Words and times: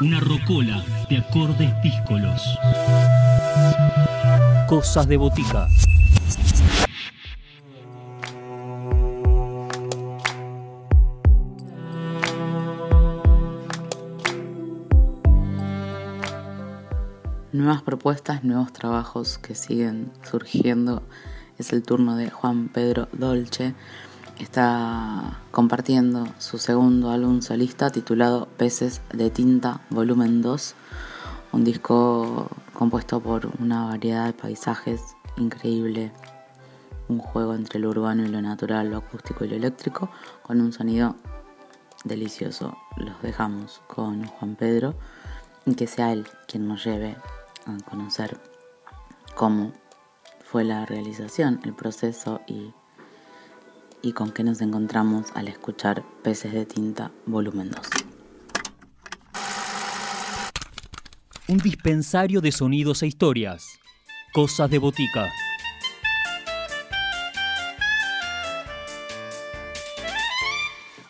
Una 0.00 0.18
rocola 0.18 0.84
de 1.08 1.18
acordes 1.18 1.72
díscolos. 1.80 2.42
Cosas 4.66 5.06
de 5.06 5.16
botica. 5.16 5.68
Nuevas 17.52 17.82
propuestas, 17.82 18.42
nuevos 18.42 18.72
trabajos 18.72 19.38
que 19.38 19.54
siguen 19.54 20.10
surgiendo. 20.28 21.04
Es 21.56 21.72
el 21.72 21.84
turno 21.84 22.16
de 22.16 22.30
Juan 22.30 22.68
Pedro 22.68 23.08
Dolce. 23.12 23.74
Está 24.38 25.38
compartiendo 25.52 26.26
su 26.38 26.58
segundo 26.58 27.10
álbum 27.10 27.40
solista 27.40 27.90
titulado 27.90 28.48
Peces 28.56 29.00
de 29.12 29.30
Tinta, 29.30 29.80
volumen 29.90 30.42
2. 30.42 30.74
Un 31.52 31.62
disco 31.62 32.48
compuesto 32.72 33.20
por 33.20 33.48
una 33.60 33.84
variedad 33.84 34.26
de 34.26 34.32
paisajes 34.32 35.16
increíble. 35.36 36.10
Un 37.06 37.20
juego 37.20 37.54
entre 37.54 37.78
lo 37.78 37.90
urbano 37.90 38.24
y 38.24 38.28
lo 38.28 38.42
natural, 38.42 38.90
lo 38.90 38.96
acústico 38.96 39.44
y 39.44 39.48
lo 39.48 39.54
eléctrico, 39.54 40.10
con 40.42 40.60
un 40.60 40.72
sonido 40.72 41.14
delicioso. 42.02 42.76
Los 42.96 43.22
dejamos 43.22 43.82
con 43.86 44.26
Juan 44.26 44.56
Pedro 44.56 44.96
y 45.64 45.76
que 45.76 45.86
sea 45.86 46.12
él 46.12 46.26
quien 46.48 46.66
nos 46.66 46.84
lleve 46.84 47.16
a 47.66 47.88
conocer 47.88 48.40
cómo 49.36 49.72
fue 50.44 50.64
la 50.64 50.86
realización, 50.86 51.60
el 51.62 51.72
proceso 51.72 52.40
y, 52.48 52.72
y 54.04 54.12
con 54.12 54.32
qué 54.32 54.44
nos 54.44 54.60
encontramos 54.60 55.32
al 55.34 55.48
escuchar 55.48 56.04
Peces 56.22 56.52
de 56.52 56.66
Tinta 56.66 57.10
volumen 57.24 57.70
2. 57.70 57.80
Un 61.48 61.58
dispensario 61.58 62.42
de 62.42 62.52
sonidos 62.52 63.02
e 63.02 63.06
historias. 63.06 63.78
Cosas 64.34 64.70
de 64.70 64.78
botica. 64.78 65.30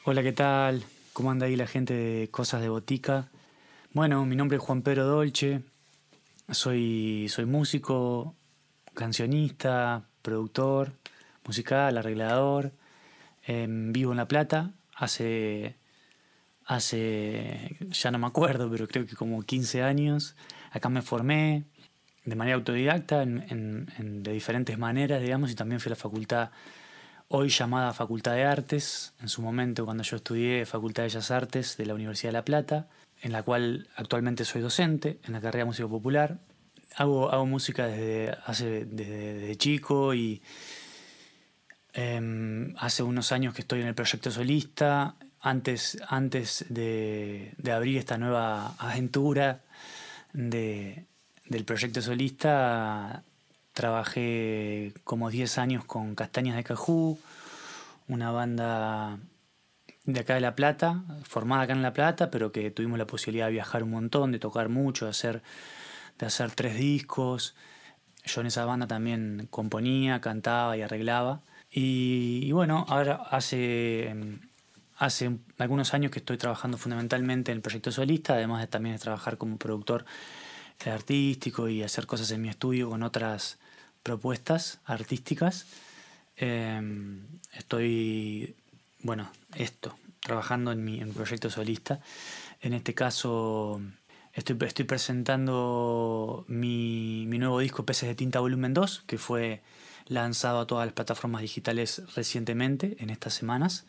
Hola, 0.05 0.23
¿qué 0.23 0.33
tal? 0.33 0.85
¿Cómo 1.13 1.31
anda 1.31 1.47
ahí 1.47 1.57
la 1.57 1.67
gente 1.67 1.95
de 1.95 2.31
Cosas 2.31 2.61
de 2.61 2.69
Botica? 2.69 3.31
Bueno, 3.93 4.25
mi 4.25 4.37
nombre 4.37 4.59
es 4.59 4.63
Juan 4.63 4.83
Pedro 4.83 5.07
Dolce, 5.07 5.63
soy, 6.51 7.27
soy 7.29 7.47
músico, 7.47 8.35
cancionista, 8.93 10.05
productor, 10.23 10.93
musical, 11.45 11.97
arreglador. 11.97 12.73
Vivo 13.47 14.13
en 14.13 14.17
La 14.17 14.29
Plata 14.29 14.73
hace, 14.97 15.77
hace, 16.65 17.77
ya 17.91 18.11
no 18.11 18.19
me 18.19 18.27
acuerdo, 18.27 18.71
pero 18.71 18.89
creo 18.89 19.07
que 19.07 19.17
como 19.17 19.43
15 19.43 19.83
años. 19.83 20.37
Acá 20.71 20.89
me 20.89 21.03
formé 21.03 21.65
de 22.25 22.37
manera 22.37 22.57
autodidacta 22.57 23.23
en, 23.23 24.23
de 24.23 24.33
diferentes 24.33 24.79
maneras, 24.79 25.21
digamos, 25.21 25.51
y 25.51 25.55
también 25.55 25.81
fui 25.81 25.91
a 25.91 25.95
la 25.95 25.97
facultad, 25.97 26.51
hoy 27.29 27.49
llamada 27.49 27.93
Facultad 27.93 28.35
de 28.35 28.45
Artes, 28.45 29.15
en 29.21 29.29
su 29.29 29.43
momento 29.43 29.85
cuando 29.85 30.03
yo 30.03 30.17
estudié 30.17 30.65
Facultad 30.67 31.03
de 31.03 31.09
Bellas 31.09 31.31
Artes 31.31 31.77
de 31.77 31.87
la 31.87 31.95
Universidad 31.95 32.31
de 32.31 32.33
La 32.35 32.45
Plata 32.45 32.89
en 33.25 33.33
la 33.33 33.43
cual 33.43 33.89
actualmente 33.97 34.45
soy 34.45 34.61
docente 34.61 35.19
en 35.25 35.33
la 35.33 35.41
carrera 35.41 35.65
de 35.65 35.67
música 35.67 35.89
popular. 35.89 36.39
Hago, 36.97 37.33
hago 37.33 37.47
música 37.47 37.87
desde, 37.87 38.37
hace, 38.45 38.85
desde, 38.85 39.57
chico 39.57 40.15
y 40.15 40.43
em, 41.95 42.75
hace 42.79 43.03
unos 43.03 43.33
años 43.33 43.55
que 43.55 43.63
estoy 43.63 43.81
en 43.81 43.87
el 43.87 43.95
proyecto 43.95 44.31
solista. 44.31 45.15
Antes, 45.41 45.99
antes 46.09 46.65
de, 46.69 47.55
abrir 47.73 47.99
esta 47.99 48.19
nueva 48.19 48.75
aventura 48.79 49.61
de, 50.33 51.07
del 51.47 51.65
proyecto 51.65 52.03
solista, 52.03 53.23
trabajé 53.73 54.95
como 55.05 55.31
10 55.31 55.59
años 55.59 55.85
con 55.85 56.15
Castañas 56.15 56.57
de 56.57 56.65
Cajú, 56.65 57.19
una 58.09 58.31
banda 58.31 59.19
de 60.05 60.21
acá 60.21 60.35
de 60.35 60.41
La 60.41 60.55
Plata, 60.55 61.03
formada 61.25 61.63
acá 61.63 61.73
en 61.73 61.83
La 61.83 61.93
Plata, 61.93 62.31
pero 62.31 62.53
que 62.53 62.71
tuvimos 62.71 62.99
la 62.99 63.07
posibilidad 63.07 63.47
de 63.47 63.53
viajar 63.53 63.83
un 63.83 63.91
montón, 63.91 64.33
de 64.33 64.39
tocar 64.39 64.69
mucho, 64.69 65.07
de 65.07 65.11
hacer, 65.11 65.43
de 66.19 66.27
hacer 66.27 66.51
tres 66.53 66.77
discos. 66.77 67.55
Yo 68.25 68.41
en 68.41 68.47
esa 68.47 68.65
banda 68.65 68.87
también 68.87 69.49
componía, 69.51 70.21
cantaba 70.21 70.77
y 70.77 70.83
arreglaba. 70.83 71.41
Y, 71.77 72.53
bueno, 72.53 72.87
ahora 72.89 73.15
hace, 73.31 74.15
hace 74.97 75.39
algunos 75.59 75.93
años 75.93 76.13
que 76.13 76.21
estoy 76.21 76.37
trabajando 76.37 76.79
fundamentalmente 76.79 77.51
en 77.51 77.57
el 77.57 77.63
proyecto 77.63 77.91
solista, 77.91 78.35
además 78.35 78.61
de 78.61 78.69
también 78.69 78.97
trabajar 78.99 79.39
como 79.39 79.57
productor 79.57 80.05
artístico 80.87 81.69
y 81.69 81.83
hacer 81.83 82.07
cosas 82.07 82.31
en 82.31 82.43
mi 82.43 82.49
estudio 82.49 82.91
con 82.91 83.03
otras 83.03 83.59
propuestas 84.05 84.79
artísticas. 84.85 85.67
Em, 86.37 87.27
estoy 87.53 88.55
bueno, 89.05 89.31
esto, 89.57 89.97
trabajando 90.21 90.73
en 90.73 90.85
mi, 90.85 91.05
proyecto 91.07 91.51
solista. 91.51 92.01
En 92.61 92.73
este 92.73 92.95
caso 92.95 93.81
estoy, 94.33 94.57
estoy 94.63 94.85
presentando 94.85 96.45
mi, 96.49 97.27
nuevo 97.27 97.59
disco 97.59 97.85
Peces 97.85 98.09
de 98.09 98.15
Tinta 98.15 98.41
Volumen 98.41 98.75
2, 98.75 99.05
que 99.07 99.19
fue 99.19 99.61
lanzado 100.07 100.61
a 100.61 100.67
todas 100.67 100.87
las 100.87 100.95
plataformas 100.95 101.43
digitales 101.43 102.03
recientemente, 102.15 102.97
en 103.01 103.11
estas 103.11 103.35
semanas. 103.35 103.85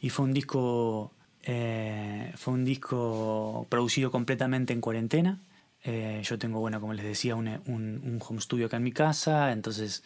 Y 0.00 0.10
fue 0.10 0.24
un 0.24 0.32
disco, 0.32 1.12
eh, 1.42 2.32
fue 2.36 2.54
un 2.54 2.64
disco 2.64 3.66
producido 3.68 4.10
completamente 4.10 4.72
en 4.72 4.80
cuarentena. 4.80 5.40
Eh, 5.82 6.20
yo 6.24 6.38
tengo, 6.38 6.60
bueno, 6.60 6.80
como 6.80 6.92
les 6.94 7.04
decía, 7.04 7.36
un, 7.36 7.48
un 7.48 8.20
home 8.26 8.40
studio 8.40 8.66
acá 8.66 8.76
en 8.76 8.82
mi 8.82 8.92
casa, 8.92 9.52
entonces, 9.52 10.02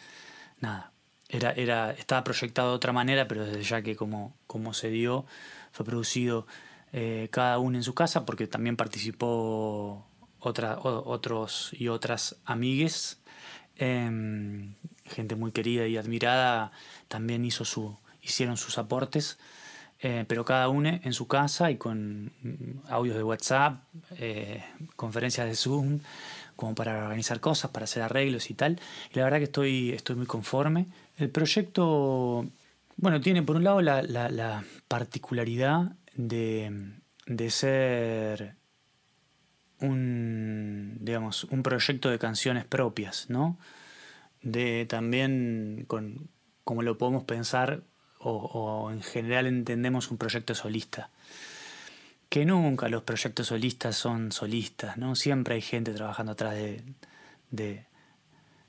nada, 0.59 0.91
era, 1.29 1.51
era, 1.51 1.91
estaba 1.91 2.23
proyectado 2.23 2.69
de 2.69 2.75
otra 2.75 2.93
manera, 2.93 3.27
pero 3.27 3.45
desde 3.45 3.63
ya 3.63 3.81
que 3.81 3.95
como, 3.95 4.35
como 4.47 4.73
se 4.73 4.89
dio, 4.89 5.25
fue 5.71 5.85
producido 5.85 6.45
eh, 6.93 7.29
cada 7.31 7.57
uno 7.59 7.77
en 7.77 7.83
su 7.83 7.93
casa, 7.93 8.25
porque 8.25 8.47
también 8.47 8.77
participó 8.77 10.05
otra, 10.39 10.77
otros 10.79 11.71
y 11.73 11.87
otras 11.87 12.37
amigues, 12.45 13.19
em, 13.75 14.75
gente 15.05 15.35
muy 15.35 15.51
querida 15.51 15.87
y 15.87 15.97
admirada, 15.97 16.71
también 17.07 17.45
hizo 17.45 17.65
su, 17.65 17.97
hicieron 18.21 18.57
sus 18.57 18.77
aportes, 18.77 19.37
eh, 20.01 20.25
pero 20.27 20.43
cada 20.43 20.67
uno 20.69 20.99
en 21.01 21.13
su 21.13 21.27
casa 21.27 21.71
y 21.71 21.77
con 21.77 22.25
mm, 22.41 22.89
audios 22.89 23.15
de 23.15 23.23
WhatsApp, 23.23 23.81
eh, 24.17 24.63
conferencias 24.95 25.47
de 25.47 25.55
Zoom, 25.55 25.99
como 26.55 26.75
para 26.75 27.03
organizar 27.03 27.39
cosas, 27.39 27.71
para 27.71 27.85
hacer 27.85 28.03
arreglos 28.03 28.49
y 28.49 28.53
tal. 28.53 28.79
Y 29.13 29.17
la 29.17 29.25
verdad 29.25 29.39
que 29.39 29.45
estoy, 29.45 29.91
estoy 29.91 30.15
muy 30.15 30.25
conforme. 30.25 30.87
El 31.17 31.29
proyecto, 31.29 32.45
bueno, 32.97 33.21
tiene 33.21 33.41
por 33.43 33.55
un 33.55 33.63
lado 33.63 33.81
la, 33.81 34.63
particularidad 34.87 35.93
de, 36.15 36.91
ser 37.49 38.55
un, 39.79 40.97
digamos, 41.01 41.45
un 41.45 41.63
proyecto 41.63 42.09
de 42.09 42.19
canciones 42.19 42.65
propias, 42.65 43.29
¿no? 43.29 43.57
De 44.45 44.85
también, 44.85 45.83
con, 45.87 46.29
como 46.63 46.81
lo 46.81 46.97
podemos 46.97 47.25
pensar, 47.25 47.83
o, 48.19 48.89
en 48.91 49.03
general 49.03 49.45
entendemos 49.45 50.09
un 50.09 50.17
proyecto 50.17 50.55
solista. 50.55 51.09
Que 52.29 52.45
nunca 52.45 52.87
los 52.87 53.03
proyectos 53.03 53.47
solistas 53.47 53.97
son 53.97 54.31
solistas, 54.31 54.97
¿no? 54.97 55.15
Siempre 55.15 55.55
hay 55.55 55.61
gente 55.61 55.91
trabajando 55.93 56.31
atrás 56.31 56.55
de 56.55 57.85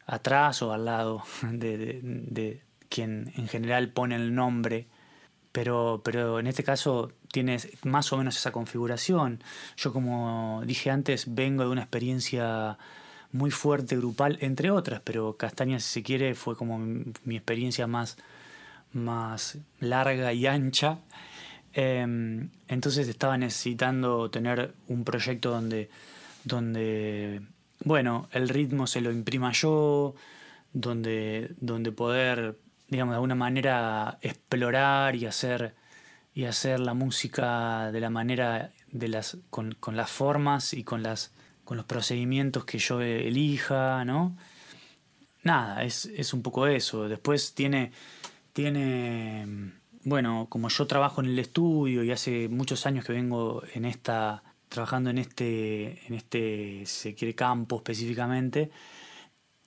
atrás 0.07 0.63
o 0.63 0.73
al 0.73 0.85
lado 0.85 1.23
de, 1.43 2.63
quien 2.89 3.33
en 3.37 3.49
general 3.49 3.89
pone 3.91 4.15
el 4.17 4.35
nombre, 4.35 4.87
pero, 5.53 6.01
pero 6.05 6.39
en 6.39 6.47
este 6.47 6.63
caso 6.63 7.13
tienes 7.33 7.69
más 7.85 8.13
o 8.13 8.17
menos 8.17 8.37
esa 8.37 8.53
configuración. 8.53 9.43
Yo 9.77 9.93
como 9.93 10.63
dije 10.65 10.91
antes, 10.91 11.35
vengo 11.35 11.65
de 11.65 11.71
una 11.71 11.83
experiencia 11.83 12.79
muy 13.33 13.51
fuerte 13.51 13.97
grupal, 13.97 14.39
entre 14.41 14.71
otras, 14.71 15.01
pero 15.05 15.37
Castaña, 15.37 15.81
si 15.81 15.89
se 15.89 16.03
quiere, 16.03 16.35
fue 16.35 16.57
como 16.57 16.79
mi, 16.79 17.37
experiencia 17.37 17.87
más, 17.87 18.17
más 18.93 19.59
larga 19.81 20.33
y 20.33 20.47
ancha. 20.47 20.99
Em, 21.73 22.51
entonces 22.69 23.09
estaba 23.09 23.37
necesitando 23.37 24.31
tener 24.31 24.75
un 24.89 25.05
proyecto 25.05 25.51
donde, 25.51 25.91
donde 26.45 27.43
bueno, 27.85 28.29
el 28.33 28.49
ritmo 28.49 28.87
se 28.87 29.01
lo 29.01 29.11
imprima 29.13 29.53
yo, 29.53 30.15
donde, 30.73 31.55
donde 31.61 31.93
poder, 31.93 32.59
digamos, 32.89 33.13
de 33.13 33.17
alguna 33.17 33.35
manera 33.35 34.19
explorar 34.23 35.17
y 35.17 35.27
hacer, 35.27 35.75
y 36.35 36.45
hacer 36.45 36.81
la 36.81 36.95
música 36.95 37.91
de 37.93 38.01
la 38.01 38.11
manera, 38.11 38.71
de 38.93 39.09
las, 39.09 39.39
con, 39.51 39.77
con 39.79 39.97
las 39.97 40.11
formas 40.11 40.73
y 40.73 40.85
con, 40.85 41.03
las, 41.03 41.33
con 41.67 41.77
los 41.77 41.85
procedimientos 41.85 42.65
que 42.65 42.79
yo 42.79 43.03
elija, 43.03 44.07
¿no? 44.07 44.35
Nada, 45.43 45.85
es, 45.85 46.07
es 46.07 46.33
un 46.33 46.41
poco 46.43 46.67
eso. 46.67 47.09
Después 47.09 47.55
tiene, 47.55 47.93
tiene, 48.55 49.73
bueno, 50.05 50.47
como 50.49 50.71
yo 50.71 50.87
trabajo 50.87 51.21
en 51.21 51.29
el 51.29 51.39
estudio 51.39 52.03
y 52.03 52.11
hace 52.11 52.49
muchos 52.49 52.87
años 52.87 53.05
que 53.05 53.13
vengo 53.13 53.63
en 53.75 53.85
esta 53.85 54.43
trabajando 54.69 55.11
en 55.11 55.19
este, 55.19 56.07
en 56.07 56.15
este, 56.15 56.85
se 56.87 57.15
campo 57.35 57.77
específicamente, 57.77 58.71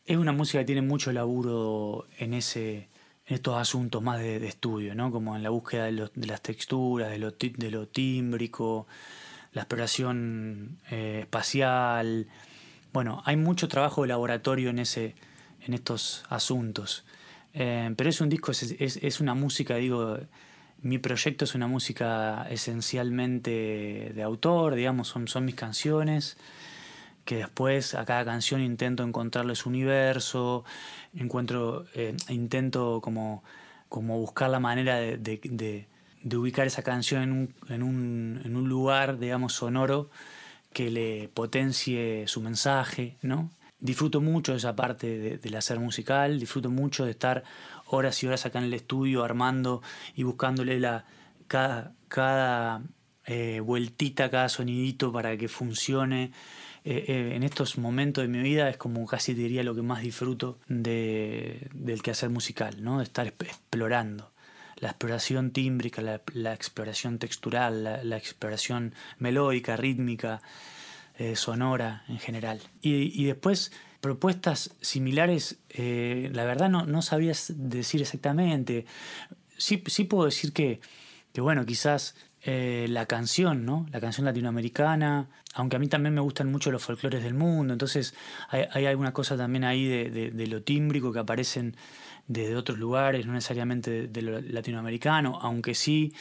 es 0.06 0.18
una 0.18 0.32
música 0.32 0.60
que 0.60 0.66
tiene 0.66 0.82
mucho 0.82 1.12
laburo 1.12 2.08
en 2.18 2.34
ese 2.34 2.90
en 3.26 3.36
estos 3.36 3.58
asuntos 3.58 4.02
más 4.02 4.20
de, 4.20 4.48
estudio, 4.48 4.96
¿no? 4.96 5.12
como 5.12 5.36
en 5.36 5.44
la 5.44 5.52
búsqueda 5.52 5.86
de, 5.86 6.10
las 6.26 6.42
texturas, 6.42 7.12
de 7.12 7.20
lo, 7.20 7.30
de 7.32 7.72
lo, 7.72 7.88
tímbrico, 7.88 8.88
la 9.54 9.62
exploración 9.62 10.78
eh, 10.92 11.20
espacial. 11.22 12.28
Bueno, 12.94 13.22
hay 13.26 13.36
mucho 13.36 13.68
trabajo 13.68 14.04
de 14.04 14.10
laboratorio 14.10 14.70
en, 14.70 14.80
ese, 14.80 15.16
en 15.62 15.74
estos 15.74 16.24
asuntos. 16.30 17.06
Eh, 17.54 17.94
pero 17.98 18.10
es 18.10 18.22
un 18.22 18.30
disco, 18.30 18.52
es, 18.52 18.64
es, 18.80 19.20
una 19.20 19.34
música, 19.34 19.76
digo, 19.76 20.20
mi 20.82 21.00
proyecto 21.00 21.46
es 21.46 21.56
una 21.56 21.68
música 21.68 22.48
esencialmente 22.50 24.12
de 24.14 24.24
autor, 24.24 24.76
digamos, 24.76 25.08
son, 25.08 25.28
son 25.28 25.46
mis 25.46 25.56
canciones 25.56 26.38
que 27.30 27.36
después 27.36 27.94
a 27.94 28.06
cada 28.06 28.26
canción 28.26 28.60
intento 28.60 29.04
encontrarle 29.04 29.54
su 29.54 29.70
universo, 29.70 30.66
encuentro, 31.14 31.86
eh, 31.94 32.18
intento 32.28 33.02
como, 33.04 33.44
como 33.88 34.18
buscar 34.18 34.50
la 34.50 34.60
manera 34.60 34.98
de, 34.98 35.88
ubicar 36.24 36.68
esa 36.68 36.84
canción 36.84 37.54
en 37.70 37.84
un, 37.84 38.70
lugar, 38.70 39.20
digamos, 39.20 39.54
sonoro 39.54 40.10
que 40.74 40.90
le 40.92 41.30
potencie 41.30 42.28
su 42.28 42.42
mensaje, 42.42 43.18
¿no? 43.22 43.50
Disfruto 43.80 44.20
mucho 44.20 44.52
de 44.52 44.58
esa 44.58 44.76
parte 44.76 45.38
del 45.38 45.56
hacer 45.56 45.80
musical, 45.80 46.40
disfruto 46.40 46.70
mucho 46.70 47.06
de 47.06 47.12
estar 47.12 47.44
horas 47.86 48.22
y 48.24 48.28
horas 48.28 48.46
acá 48.46 48.60
en 48.60 48.66
el 48.66 48.74
estudio 48.74 49.24
armando 49.24 49.82
y 50.16 50.24
buscándole 50.24 50.80
la, 50.80 51.06
cada, 51.48 51.94
cada 52.10 52.82
eh, 53.26 53.62
vueltita, 53.62 54.30
cada 54.30 54.50
sonidito 54.50 55.14
para 55.14 55.38
que 55.38 55.48
funcione 55.48 56.32
eh, 56.86 57.06
eh, 57.08 57.36
en 57.36 57.44
estos 57.44 57.78
momentos 57.78 58.24
de 58.24 58.28
mi 58.28 58.42
vida 58.42 58.70
es 58.70 58.78
como 58.78 59.06
casi 59.06 59.34
diría 59.34 59.64
lo 59.64 59.76
que 59.76 59.82
más 59.82 60.02
disfruto 60.02 60.60
de, 60.68 61.68
del 61.74 62.02
quehacer 62.02 62.30
musical, 62.30 62.82
¿no? 62.82 62.98
de 62.98 63.04
estar 63.04 63.28
explorando. 63.28 64.32
La 64.80 64.90
exploración 64.90 65.52
tímbrica, 65.52 66.02
la, 66.02 66.54
exploración 66.54 67.20
textural, 67.20 67.84
la, 68.04 68.18
exploración 68.18 68.94
melódica, 69.18 69.76
rítmica, 69.76 70.42
eh, 71.18 71.36
sonora 71.36 72.04
en 72.08 72.20
general. 72.20 72.62
Y, 72.82 73.26
después 73.26 73.72
propuestas 74.00 74.76
similares, 74.80 75.60
la 75.76 76.46
verdad 76.46 76.70
no, 76.70 76.86
no 76.86 77.02
sabías 77.02 77.54
decir 77.56 78.02
exactamente. 78.02 78.86
Sí, 79.58 79.84
sí 79.88 80.06
puedo 80.06 80.26
decir 80.26 80.54
que, 80.54 80.80
que 81.34 81.42
bueno, 81.42 81.66
quizás 81.66 82.16
eh, 82.42 82.86
la 82.90 83.06
canción, 83.06 83.66
¿no? 83.66 83.86
La 83.92 84.00
canción 84.00 84.24
latinoamericana, 84.24 85.28
aunque 85.56 85.76
a 85.76 85.80
mí 85.80 85.90
también 85.90 86.16
me 86.16 86.22
gustan 86.22 86.50
mucho 86.50 86.72
los 86.72 86.82
folclores 86.82 87.22
del 87.22 87.34
mundo, 87.34 87.74
entonces 87.74 88.14
hay, 88.48 88.86
alguna 88.86 89.12
cosa 89.12 89.36
también 89.36 89.66
ahí 89.66 89.86
de, 89.86 90.48
lo 90.48 90.64
tímbrico 90.64 91.12
que 91.12 91.20
aparecen 91.20 91.76
desde 92.30 92.56
otros 92.56 92.78
lugares, 92.78 93.26
no 93.26 93.34
necesariamente 93.34 94.08
de, 94.08 94.22
lo 94.22 94.40
latinoamericano, 94.40 95.40
aunque 95.42 95.74
sí, 95.74 96.14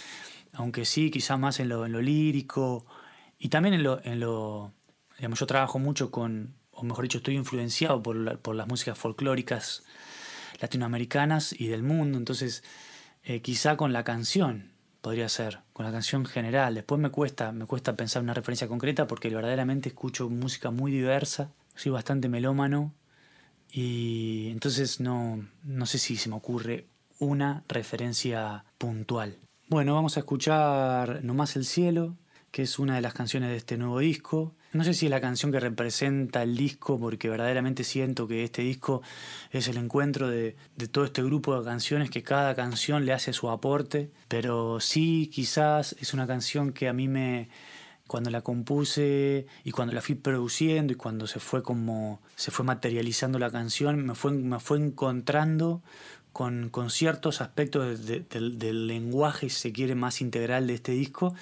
aunque 0.54 0.86
sí, 0.86 1.10
quizás 1.10 1.38
más 1.38 1.60
en 1.60 1.68
lo, 1.68 1.84
en 1.84 1.92
lo 1.92 2.00
lírico 2.00 2.86
y 3.38 3.50
también 3.50 3.74
en 3.74 3.82
lo, 3.82 4.00
en 4.02 4.18
lo, 4.18 4.72
digamos, 5.18 5.38
yo 5.38 5.46
trabajo 5.46 5.78
mucho 5.78 6.10
con, 6.10 6.54
o 6.72 6.82
mejor 6.82 7.04
dicho, 7.04 7.18
estoy 7.18 7.36
influenciado 7.36 8.02
por, 8.02 8.38
por 8.38 8.56
las 8.56 8.66
músicas 8.66 8.98
folclóricas 8.98 9.84
latinoamericanas 10.60 11.52
y 11.52 11.68
del 11.68 11.82
mundo, 11.82 12.16
entonces 12.16 12.64
eh, 13.22 13.42
quizá 13.42 13.76
con 13.76 13.92
la 13.92 14.02
canción, 14.02 14.72
podría 15.02 15.28
ser, 15.28 15.60
con 15.74 15.84
la 15.84 15.92
canción 15.92 16.24
general. 16.24 16.74
Después 16.74 16.98
me 16.98 17.10
cuesta, 17.10 17.52
me 17.52 17.66
cuesta 17.66 17.96
pensar 17.96 18.22
una 18.22 18.32
referencia 18.32 18.66
concreta 18.66 19.06
porque 19.06 19.28
verdaderamente 19.28 19.90
escucho 19.90 20.30
música 20.30 20.70
muy 20.70 20.90
diversa, 20.90 21.52
soy 21.74 21.92
bastante 21.92 22.30
melómano 22.30 22.94
y 23.70 24.48
entonces 24.50 25.00
no, 25.00 25.46
no 25.62 25.86
sé 25.86 25.98
si 25.98 26.16
se 26.16 26.28
me 26.28 26.36
ocurre 26.36 26.86
una 27.18 27.64
referencia 27.68 28.64
puntual. 28.78 29.36
Bueno, 29.68 29.94
vamos 29.94 30.16
a 30.16 30.20
escuchar 30.20 31.22
Nomás 31.24 31.56
el 31.56 31.64
cielo, 31.64 32.16
que 32.50 32.62
es 32.62 32.78
una 32.78 32.94
de 32.94 33.02
las 33.02 33.12
canciones 33.12 33.50
de 33.50 33.56
este 33.56 33.76
nuevo 33.76 33.98
disco. 33.98 34.54
No 34.72 34.84
sé 34.84 34.94
si 34.94 35.06
es 35.06 35.10
la 35.10 35.20
canción 35.20 35.52
que 35.52 35.60
representa 35.60 36.42
el 36.42 36.56
disco, 36.56 36.98
porque 36.98 37.28
verdaderamente 37.28 37.84
siento 37.84 38.26
que 38.26 38.44
este 38.44 38.62
disco 38.62 39.02
es 39.50 39.68
el 39.68 39.76
encuentro 39.76 40.28
de, 40.28 40.56
todo 40.90 41.04
este 41.04 41.22
grupo 41.22 41.58
de 41.58 41.64
canciones 41.64 42.10
que 42.10 42.22
cada 42.22 42.54
canción 42.54 43.04
le 43.04 43.12
hace 43.12 43.32
su 43.32 43.50
aporte, 43.50 44.10
pero 44.28 44.80
sí 44.80 45.30
quizás 45.32 45.96
es 46.00 46.14
una 46.14 46.26
canción 46.26 46.72
que 46.72 46.88
a 46.88 46.92
mí 46.92 47.08
me, 47.08 47.48
cuando 48.08 48.30
la 48.30 48.40
compuse 48.40 49.46
y 49.62 49.70
cuando 49.70 49.94
la 49.94 50.00
fui 50.00 50.16
produciendo 50.16 50.92
y 50.92 50.96
cuando 50.96 51.28
se 51.28 51.38
fue 51.38 51.62
como 51.62 52.20
se 52.34 52.50
fue 52.50 52.64
materializando 52.64 53.38
la 53.38 53.52
canción, 53.52 54.04
me 54.04 54.16
fue, 54.16 54.32
me 54.32 54.58
fue 54.58 54.78
encontrando 54.78 55.82
con, 56.32 56.70
ciertos 56.90 57.40
aspectos 57.40 58.06
del, 58.06 58.58
del 58.58 58.86
lenguaje, 58.86 59.50
si 59.50 59.60
se 59.60 59.72
quiere, 59.72 59.94
más 59.94 60.20
integral 60.20 60.66
de 60.66 60.74
este 60.74 60.92
disco 60.92 61.34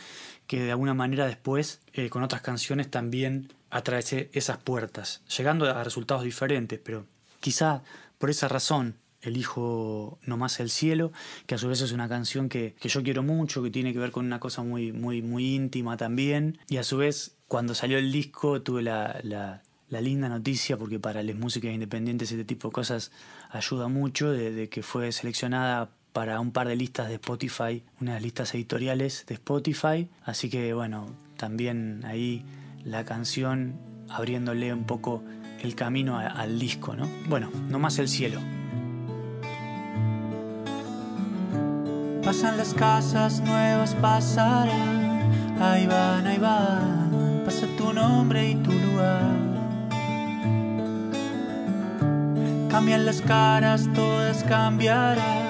que 0.47 0.61
de 0.61 0.71
alguna 0.71 0.95
manera 0.95 1.27
después 1.27 1.81
eh, 1.93 2.09
con 2.09 2.23
otras 2.23 2.43
canciones 2.43 2.91
también 2.91 3.53
atravesé 3.71 4.31
esas 4.33 4.59
puertas, 4.59 5.23
llegando 5.37 5.69
a 5.69 5.85
resultados 5.85 6.25
diferentes, 6.25 6.81
pero 6.83 7.07
quizá 7.41 7.83
por 8.19 8.31
esa 8.31 8.49
razón 8.49 8.97
elijo 9.29 10.19
Nomás 10.25 10.61
el 10.61 10.71
cielo, 10.71 11.13
que 11.47 11.55
a 11.55 11.59
su 11.59 11.69
vez 11.69 11.81
es 11.83 11.93
una 11.93 12.09
canción 12.09 12.49
que, 12.49 12.75
yo 12.81 13.03
quiero 13.03 13.23
mucho, 13.23 13.63
que 13.63 13.71
tiene 13.71 13.93
que 13.93 13.99
ver 13.99 14.11
con 14.11 14.27
una 14.27 14.41
cosa 14.41 14.63
muy, 14.63 14.93
muy, 14.93 15.23
muy 15.23 15.55
íntima 15.55 15.97
también, 15.97 16.59
y 16.69 16.79
a 16.79 16.83
su 16.83 16.97
vez 16.97 17.37
cuando 17.49 17.75
salió 17.75 17.99
el 17.99 18.11
disco 18.11 18.63
tuve 18.63 18.83
la, 18.83 19.21
la, 19.23 19.63
linda 20.01 20.29
noticia, 20.29 20.77
porque 20.77 20.99
para 20.99 21.23
las 21.23 21.37
músicas 21.37 21.73
independientes 21.73 22.31
este 22.31 22.45
tipo 22.45 22.69
de 22.69 22.73
cosas 22.73 23.13
ayuda 23.51 23.89
mucho, 23.89 24.31
de 24.31 24.69
que 24.69 24.83
fue 24.83 25.13
seleccionada 25.13 25.91
para 26.17 26.41
un 26.41 26.51
par 26.51 26.67
de 26.67 26.77
listas 26.77 27.09
de 27.09 27.17
Spotify, 27.17 27.85
unas 28.01 28.23
listas 28.23 28.55
editoriales 28.55 29.27
de 29.27 29.35
Spotify. 29.35 30.09
Así 30.25 30.49
que 30.49 30.73
bueno, 30.73 31.15
también 31.37 32.07
ahí 32.07 32.43
la 32.85 33.05
canción 33.05 33.79
abriéndole 34.09 34.73
un 34.73 34.85
poco 34.85 35.23
el 35.61 35.75
camino 35.75 36.19
al 36.19 36.59
disco, 36.59 36.97
¿no? 36.97 37.07
Bueno, 37.29 37.51
no 37.69 37.79
más 37.79 37.99
el 37.99 38.09
cielo. 38.09 38.41
Pasan 42.27 42.57
las 42.57 42.75
casas 42.75 43.41
nuevas, 43.41 43.95
pasarán. 43.95 45.31
Ahí 45.61 45.87
van, 45.87 46.27
ahí 46.27 46.39
van. 46.39 47.43
Pasa 47.45 47.69
tu 47.79 47.93
nombre 47.93 48.51
y 48.51 48.57
tu 48.57 48.73
lugar. 48.73 49.37
Cambian 52.69 53.07
las 53.07 53.23
caras, 53.23 53.89
todas 53.95 54.43
cambiarán 54.43 55.47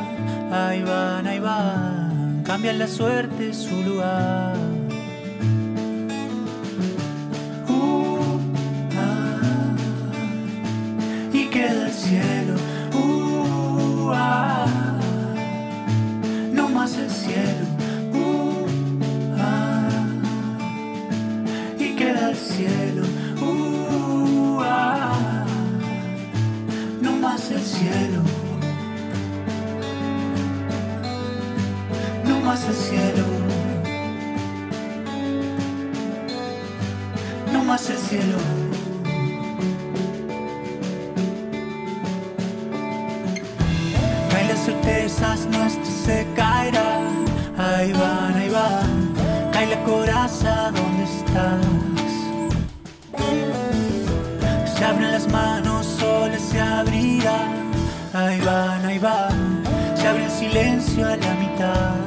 Ahí 0.53 0.83
van, 0.83 1.27
ahí 1.27 1.41
van, 1.41 2.43
cambian 2.45 2.79
la 2.79 2.87
suerte 2.87 3.53
su 3.53 3.83
lugar. 3.83 4.55
Uh, 7.69 8.39
ah, 8.97 9.75
y 11.33 11.47
queda 11.47 11.87
el 11.87 11.93
cielo. 11.93 12.66
No 16.97 17.03
el 17.03 17.11
cielo. 17.11 17.67
Uh, 18.13 18.67
ah, 19.39 19.89
y 21.79 21.97
queda 21.97 22.31
el 22.31 22.37
cielo. 22.37 23.03
Uh, 23.41 24.61
ah, 24.63 25.45
no 27.01 27.13
más 27.13 27.51
el 27.51 27.61
cielo. 27.61 28.23
más 32.47 32.69
el 32.69 32.75
cielo. 32.75 33.25
No 37.53 37.65
más 37.65 37.91
el 37.91 37.99
cielo. 37.99 38.66
Se 54.77 54.85
abren 54.85 55.13
las 55.13 55.29
manos, 55.29 55.87
soles 55.87 56.43
se 56.43 56.61
abrirán. 56.61 57.71
Ahí 58.13 58.41
van, 58.41 58.85
ahí 58.85 58.99
van. 58.99 59.63
Se 59.95 60.07
abre 60.07 60.25
el 60.25 60.31
silencio 60.31 61.07
a 61.07 61.17
la 61.17 61.35
mitad. 61.35 62.06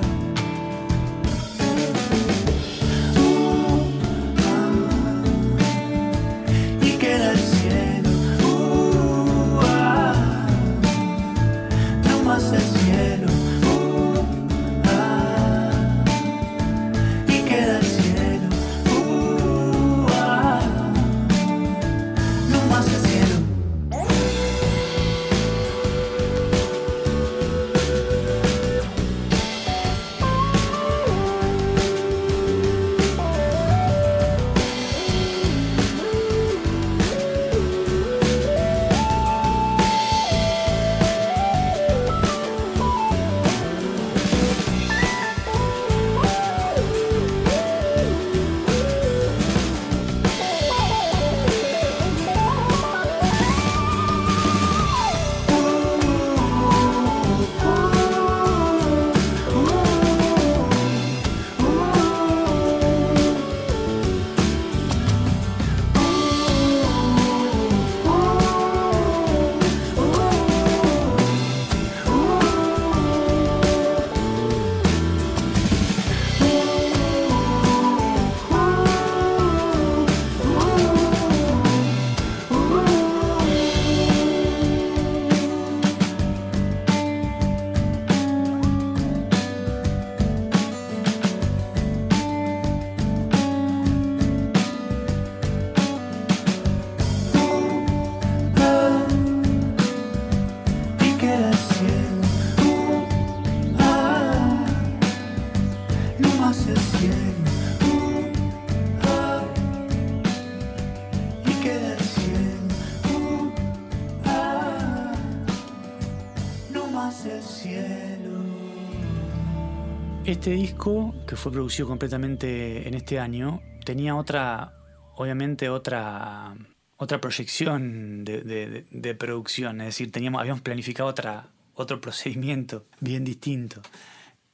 Este 120.39 120.51
disco, 120.51 121.13
que 121.27 121.35
fue 121.35 121.51
producido 121.51 121.85
completamente 121.85 122.87
en 122.87 122.93
este 122.93 123.19
año, 123.19 123.61
tenía 123.83 124.15
otra, 124.15 124.71
obviamente 125.17 125.67
otra, 125.67 126.55
otra 126.95 127.19
proyección 127.19 128.23
de, 128.23 129.15
producción, 129.19 129.81
es 129.81 129.87
decir, 129.87 130.13
teníamos, 130.13 130.39
habíamos 130.39 130.61
planificado 130.61 131.09
otra, 131.09 131.49
otro 131.73 131.99
procedimiento 131.99 132.85
bien 133.01 133.25
distinto. 133.25 133.81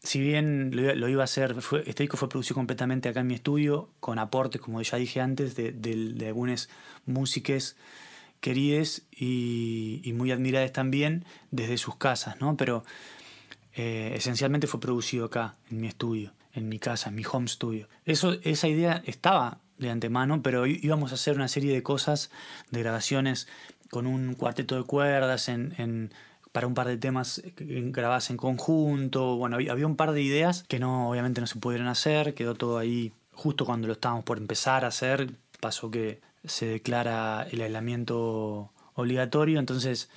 Si 0.01 0.19
bien 0.19 0.71
lo, 0.73 1.07
iba- 1.07 1.21
a 1.21 1.25
hacer, 1.25 1.55
este 1.85 2.01
disco 2.01 2.17
fue 2.17 2.29
producido 2.29 2.55
completamente 2.55 3.07
acá 3.07 3.19
en 3.19 3.27
mi 3.27 3.35
estudio, 3.35 3.91
con 3.99 4.17
aportes, 4.17 4.59
como 4.59 4.81
ya 4.81 4.97
dije 4.97 5.21
antes, 5.21 5.55
de, 5.55 5.71
de, 5.71 6.25
algunas 6.25 6.67
músicas 7.05 7.77
queridas 8.41 9.03
y, 9.11 10.01
y 10.03 10.13
muy 10.13 10.31
admiradas 10.31 10.71
también 10.71 11.25
desde 11.51 11.77
sus 11.77 11.95
casas, 11.95 12.41
¿no? 12.41 12.57
Pero 12.57 12.83
eh, 13.75 14.13
esencialmente 14.15 14.67
fue 14.67 14.79
producido 14.79 15.25
acá, 15.25 15.55
en 15.70 15.82
mi 15.82 15.88
estudio, 15.88 16.34
en 16.53 16.70
mi 16.70 16.79
casa, 16.79 17.10
en 17.10 17.15
mi 17.15 17.24
home 17.29 17.48
studio. 17.48 17.88
Eso, 18.05 18.34
esa 18.44 18.67
idea 18.67 19.01
estaba 19.05 19.60
de 19.77 19.89
antemano, 19.89 20.41
pero 20.41 20.65
íbamos 20.65 21.12
a 21.12 21.15
hacer 21.15 21.36
una 21.36 21.48
serie 21.50 21.74
de 21.74 21.84
cosas, 21.84 22.32
de 22.72 22.79
grabaciones 22.79 23.48
con 23.89 24.08
un 24.08 24.34
cuarteto 24.36 24.75
de 24.77 24.84
cuerdas, 24.84 25.50
en, 25.50 25.74
en- 25.77 26.13
para 26.53 26.67
un 26.67 26.74
par 26.74 26.88
de 26.88 26.96
temas 26.98 27.44
que- 27.58 27.65
grabadas 27.91 28.29
en 28.29 28.38
conjunto. 28.38 29.36
Bueno, 29.36 29.58
había 29.58 29.86
un 29.86 29.98
par 29.98 30.13
de 30.13 30.22
ideas 30.22 30.63
que 30.70 30.79
no, 30.79 31.10
obviamente 31.10 31.41
no 31.41 31.48
se 31.48 31.60
pudieron 31.60 31.88
hacer, 31.88 32.34
quedó 32.34 32.55
todo 32.55 32.77
ahí 32.77 33.12
justo 33.34 33.65
cuando 33.65 33.88
lo 33.88 33.94
estábamos 33.94 34.24
por 34.24 34.38
empezar 34.38 34.86
a 34.86 34.88
hacer, 34.88 35.32
pasó 35.60 35.91
que 35.91 36.22
se 36.46 36.65
declara 36.67 37.46
el 37.51 37.60
aislamiento 37.62 38.72
obligatorio, 38.94 39.60
entonces 39.60 40.10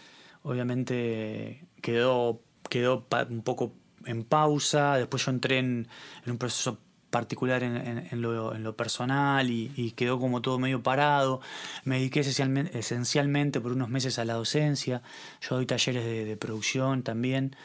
obviamente 0.44 1.64
quedó, 1.82 2.40
quedó 2.68 3.06
un 3.30 3.42
poco 3.42 3.72
en 4.06 4.24
pausa, 4.24 4.96
después 4.96 5.24
yo 5.24 5.30
entré 5.30 5.58
en, 5.58 5.88
un 6.26 6.38
proceso 6.38 6.78
particular 7.10 7.62
en, 7.62 8.22
lo, 8.22 8.76
personal 8.76 9.50
y, 9.50 9.92
quedó 9.96 10.18
como 10.18 10.42
todo 10.42 10.58
medio 10.58 10.82
parado. 10.82 11.40
Me 11.84 11.96
dediqué 11.96 12.20
esencialmente, 12.20 13.60
por 13.60 13.72
unos 13.72 13.88
meses 13.88 14.18
a 14.18 14.24
la 14.24 14.34
docencia, 14.34 15.02
yo 15.40 15.56
doy 15.56 15.66
talleres 15.66 16.04
de, 16.04 16.24
de 16.24 16.36
producción 16.36 17.02
también 17.02 17.56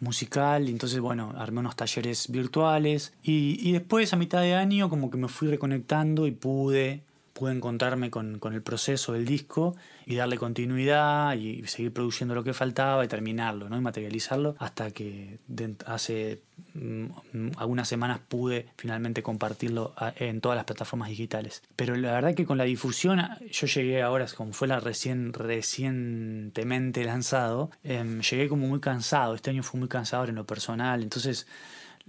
musical, 0.00 0.68
entonces 0.68 1.00
bueno, 1.00 1.34
armé 1.36 1.60
unos 1.60 1.76
talleres 1.76 2.30
virtuales 2.30 3.14
y 3.22 3.72
después 3.72 4.12
a 4.12 4.16
mitad 4.16 4.40
de 4.40 4.54
año 4.54 4.88
como 4.88 5.10
que 5.10 5.18
me 5.18 5.28
fui 5.28 5.48
reconectando 5.48 6.26
y 6.26 6.30
pude, 6.30 7.02
pude 7.38 7.52
encontrarme 7.54 8.10
con, 8.10 8.38
con 8.40 8.52
el 8.54 8.62
proceso 8.62 9.12
del 9.12 9.24
disco 9.24 9.76
y 10.06 10.16
darle 10.16 10.36
continuidad 10.38 11.34
y 11.34 11.64
seguir 11.66 11.92
produciendo 11.92 12.34
lo 12.34 12.42
que 12.42 12.52
faltaba 12.52 13.04
y 13.04 13.08
terminarlo, 13.08 13.68
¿no? 13.68 13.76
y 13.76 13.80
materializarlo 13.80 14.56
hasta 14.58 14.90
que 14.90 15.38
hace 15.86 16.42
mm, 16.74 17.50
algunas 17.56 17.86
semanas 17.88 18.18
pude 18.26 18.66
finalmente 18.76 19.22
compartirlo 19.22 19.92
a- 19.96 20.12
en 20.16 20.40
todas 20.40 20.56
las 20.56 20.64
plataformas 20.64 21.10
digitales. 21.10 21.62
Pero 21.76 21.94
la 21.94 22.12
verdad 22.12 22.34
que 22.34 22.44
con 22.44 22.58
la 22.58 22.64
difusión, 22.64 23.20
yo 23.52 23.66
llegué 23.68 24.02
ahora, 24.02 24.26
como 24.36 24.52
fue 24.52 24.66
la 24.66 24.80
recién, 24.80 25.32
recientemente 25.32 27.04
lanzado, 27.04 27.70
em, 27.84 28.20
llegué 28.20 28.48
como 28.48 28.66
muy 28.66 28.80
cansado, 28.80 29.34
este 29.34 29.50
año 29.50 29.62
fue 29.62 29.78
muy 29.78 29.88
cansador 29.88 30.28
en 30.28 30.34
lo 30.34 30.44
personal, 30.46 31.02
entonces 31.02 31.46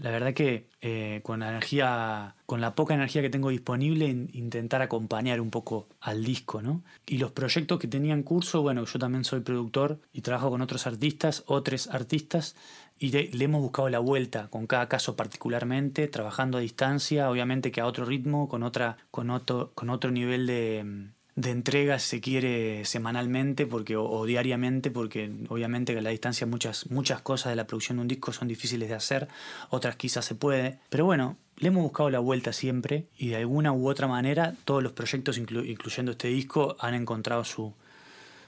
la 0.02 0.12
verdad 0.12 0.34
que 0.34 0.70
eh, 0.82 1.20
con 1.24 1.42
la 1.42 1.50
energía, 1.50 2.36
con 2.46 2.62
la 2.62 2.74
poca 2.74 2.94
energía 2.94 3.22
que 3.22 3.30
tengo 3.30 3.50
disponible, 3.50 4.06
in- 4.08 4.30
intentar 4.34 4.82
acompañar 4.82 5.42
un 5.42 5.50
poco 5.52 5.88
al 6.00 6.24
disco, 6.24 6.62
¿no? 6.62 6.84
Y 7.06 7.18
los 7.18 7.32
proyectos 7.34 7.80
que 7.80 7.88
tenía 7.88 8.14
en 8.14 8.24
curso, 8.24 8.62
bueno, 8.62 8.86
yo 8.86 8.98
también 8.98 9.26
soy 9.26 9.42
productor 9.42 10.00
y 10.14 10.22
trabajo 10.22 10.50
con 10.50 10.62
otros 10.62 10.88
artistas, 10.88 11.44
otros 11.48 11.88
artistas, 11.90 12.56
y 12.98 13.12
de- 13.12 13.30
le 13.34 13.46
hemos 13.46 13.62
buscado 13.62 13.90
la 13.90 14.00
vuelta 14.00 14.48
con 14.50 14.68
cada 14.68 14.88
caso 14.90 15.16
particularmente, 15.16 16.08
trabajando 16.08 16.58
a 16.58 16.62
distancia, 16.62 17.30
obviamente 17.30 17.72
que 17.72 17.82
a 17.82 17.86
otro 17.86 18.06
ritmo, 18.06 18.48
con 18.50 18.64
otra, 18.64 18.98
con 19.12 19.30
otro, 19.30 19.72
con 19.76 19.90
otro 19.90 20.12
nivel 20.12 20.48
de, 20.48 21.10
de 21.36 21.52
entrega, 21.52 22.00
si 22.00 22.10
se 22.10 22.22
quiere, 22.22 22.84
semanalmente 22.84 23.66
porque, 23.66 23.96
o, 23.96 24.26
diariamente, 24.26 24.92
porque 24.92 25.32
obviamente 25.48 25.94
que 25.94 26.00
a 26.00 26.02
la 26.02 26.10
distancia 26.10 26.46
muchas, 26.46 26.90
muchas 26.90 27.22
cosas 27.22 27.52
de 27.52 27.56
la 27.56 27.66
producción 27.66 27.98
de 27.98 28.02
un 28.02 28.08
disco 28.10 28.34
son 28.34 28.48
difíciles 28.48 28.90
de 28.90 28.96
hacer, 28.96 29.28
otras 29.70 29.96
quizás 29.96 30.26
se 30.26 30.36
puede. 30.36 30.80
Pero 30.90 31.06
bueno, 31.06 31.38
le 31.58 31.70
hemos 31.70 31.84
buscado 31.84 32.10
la 32.10 32.20
vuelta 32.20 32.52
siempre 32.52 33.06
y 33.18 33.30
de 33.30 33.38
alguna 33.38 33.72
u 33.72 33.88
otra 33.88 34.08
manera 34.08 34.56
todos 34.66 34.84
los 34.84 34.92
proyectos, 34.92 35.40
inclu- 35.40 35.66
incluyendo 35.66 36.12
este 36.12 36.28
disco, 36.28 36.76
han 36.80 36.94
encontrado 36.94 37.46
su, 37.46 37.74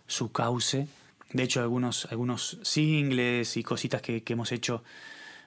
su 0.07 0.31
cauce. 0.31 0.87
De 1.31 1.43
hecho, 1.43 1.61
algunos, 1.61 2.07
algunos 2.11 2.57
singles 2.61 3.55
y 3.55 3.63
cositas 3.63 4.01
que, 4.01 4.21
que 4.23 4.33
hemos 4.33 4.51
hecho 4.51 4.83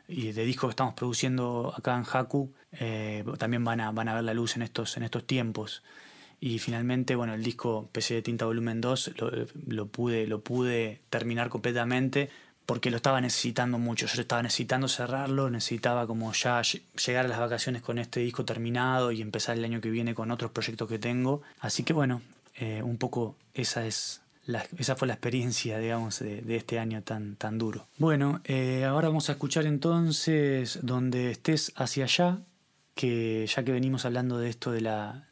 y 0.09 0.33
de 0.33 0.45
discos 0.45 0.69
que 0.69 0.73
estamos 0.73 0.95
produciendo 0.95 1.75
acá 1.77 1.97
en 1.97 2.05
Haku 2.11 2.53
eh, 2.73 3.25
también 3.39 3.65
van 3.65 3.81
a, 3.81 3.91
van 3.91 4.09
a 4.09 4.15
ver 4.15 4.25
la 4.25 4.35
luz 4.35 4.57
en 4.57 4.63
estos, 4.63 4.97
en 4.97 5.03
estos 5.03 5.25
tiempos. 5.27 5.83
Y 6.41 6.59
finalmente, 6.59 7.17
bueno, 7.17 7.35
el 7.35 7.43
disco 7.43 7.89
PC 7.93 8.15
de 8.15 8.23
Tinta 8.23 8.45
Volumen 8.45 8.81
2 8.81 9.13
lo, 9.19 9.31
lo 9.67 9.87
pude, 9.87 10.27
lo 10.27 10.41
pude 10.41 11.01
terminar 11.11 11.49
completamente 11.49 12.31
porque 12.67 12.91
lo 12.91 12.97
estaba 12.97 13.21
necesitando 13.21 13.79
mucho. 13.79 14.07
Yo 14.07 14.21
estaba 14.23 14.43
necesitando 14.43 14.89
cerrarlo, 14.89 15.51
necesitaba 15.51 16.07
como 16.07 16.33
ya 16.33 16.61
lle- 16.63 16.83
llegar 17.07 17.27
a 17.27 17.29
las 17.29 17.39
vacaciones 17.39 17.83
con 17.83 17.99
este 17.99 18.21
disco 18.21 18.45
terminado 18.45 19.13
y 19.13 19.21
empezar 19.21 19.57
el 19.59 19.65
año 19.65 19.81
que 19.81 19.91
viene 19.91 20.15
con 20.15 20.31
otros 20.31 20.51
proyectos 20.51 20.89
que 20.89 20.99
tengo. 20.99 21.43
Así 21.61 21.83
que 21.83 21.93
bueno, 21.93 22.23
eh, 22.57 22.83
un 22.83 22.97
poco 22.97 23.37
esa 23.53 23.87
es 23.87 24.21
esa 24.79 24.95
fue 24.95 25.09
la 25.09 25.15
experiencia, 25.15 25.79
digamos, 25.79 26.19
de, 26.19 26.57
este 26.57 26.79
año 26.79 27.03
tan, 27.03 27.37
tan 27.37 27.57
duro. 27.57 27.87
Bueno, 27.97 28.43
eh, 28.45 28.85
ahora 28.85 29.09
vamos 29.09 29.31
a 29.31 29.33
escuchar 29.33 29.65
entonces 29.65 30.81
Donde 30.83 31.31
estés 31.31 31.73
hacia 31.77 32.05
allá, 32.05 32.41
que 32.95 33.47
ya 33.47 33.65
que 33.65 33.73
venimos 33.73 34.05
hablando 34.05 34.39
de 34.39 34.51
esto 34.51 34.71
de 34.71 34.83
la 34.83 35.29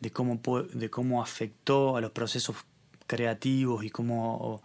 de 0.00 0.10
cómo 0.10 0.40
de 0.72 0.90
cómo 0.90 1.22
afectó 1.22 1.96
a 1.96 2.00
los 2.00 2.10
procesos 2.12 2.56
creativos 3.06 3.84
y 3.84 3.90
cómo, 3.90 4.62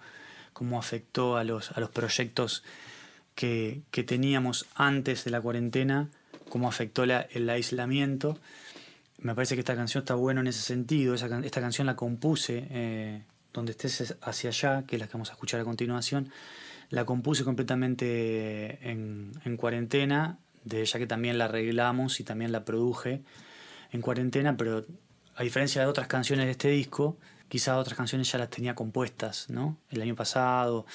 cómo 0.53 0.77
afectó 0.79 1.37
a 1.37 1.43
los, 1.43 1.71
a 1.71 1.79
los 1.79 1.89
proyectos 1.89 2.63
que, 3.35 3.81
que 3.91 4.03
teníamos 4.03 4.65
antes 4.75 5.23
de 5.23 5.31
la 5.31 5.41
cuarentena, 5.41 6.09
cómo 6.49 6.67
afectó 6.67 7.05
la- 7.05 7.21
el 7.31 7.49
aislamiento. 7.49 8.37
Me 9.19 9.33
parece 9.33 9.55
que 9.55 9.59
esta 9.61 9.75
canción 9.75 10.01
está 10.03 10.15
buena 10.15 10.41
en 10.41 10.47
ese 10.47 10.59
sentido. 10.61 11.15
Esta 11.15 11.61
canción 11.61 11.87
la 11.87 11.95
compuse 11.95 12.67
eh, 12.69 13.23
donde 13.53 13.71
estés 13.71 14.15
hacia 14.21 14.49
allá, 14.49 14.83
que 14.85 14.97
es 14.97 14.99
la 14.99 15.07
que 15.07 15.13
vamos 15.13 15.29
a 15.29 15.33
escuchar 15.33 15.61
a 15.61 15.63
continuación. 15.63 16.29
La 16.89 17.05
compuse 17.05 17.43
completamente 17.45 18.77
en, 18.89 19.31
en 19.45 19.57
cuarentena, 19.57 20.37
de, 20.65 20.83
ya 20.85 20.99
que 20.99 21.07
también 21.07 21.37
la 21.37 21.45
arreglamos 21.45 22.19
y 22.19 22.23
también 22.23 22.51
la 22.51 22.65
produje 22.65 23.21
en 23.91 24.01
cuarentena, 24.01 24.57
pero 24.57 24.85
a 25.35 25.43
diferencia 25.43 25.81
de 25.81 25.87
otras 25.87 26.07
canciones 26.07 26.45
de 26.45 26.51
este 26.51 26.69
disco, 26.69 27.17
quizás 27.49 27.77
otras 27.77 27.97
canciones 27.97 28.31
ya 28.31 28.39
las 28.39 28.49
tenía 28.49 28.75
compuestas, 28.75 29.49
¿no? 29.49 29.77
El 29.89 30.01
año 30.01 30.15
pasado. 30.15 30.85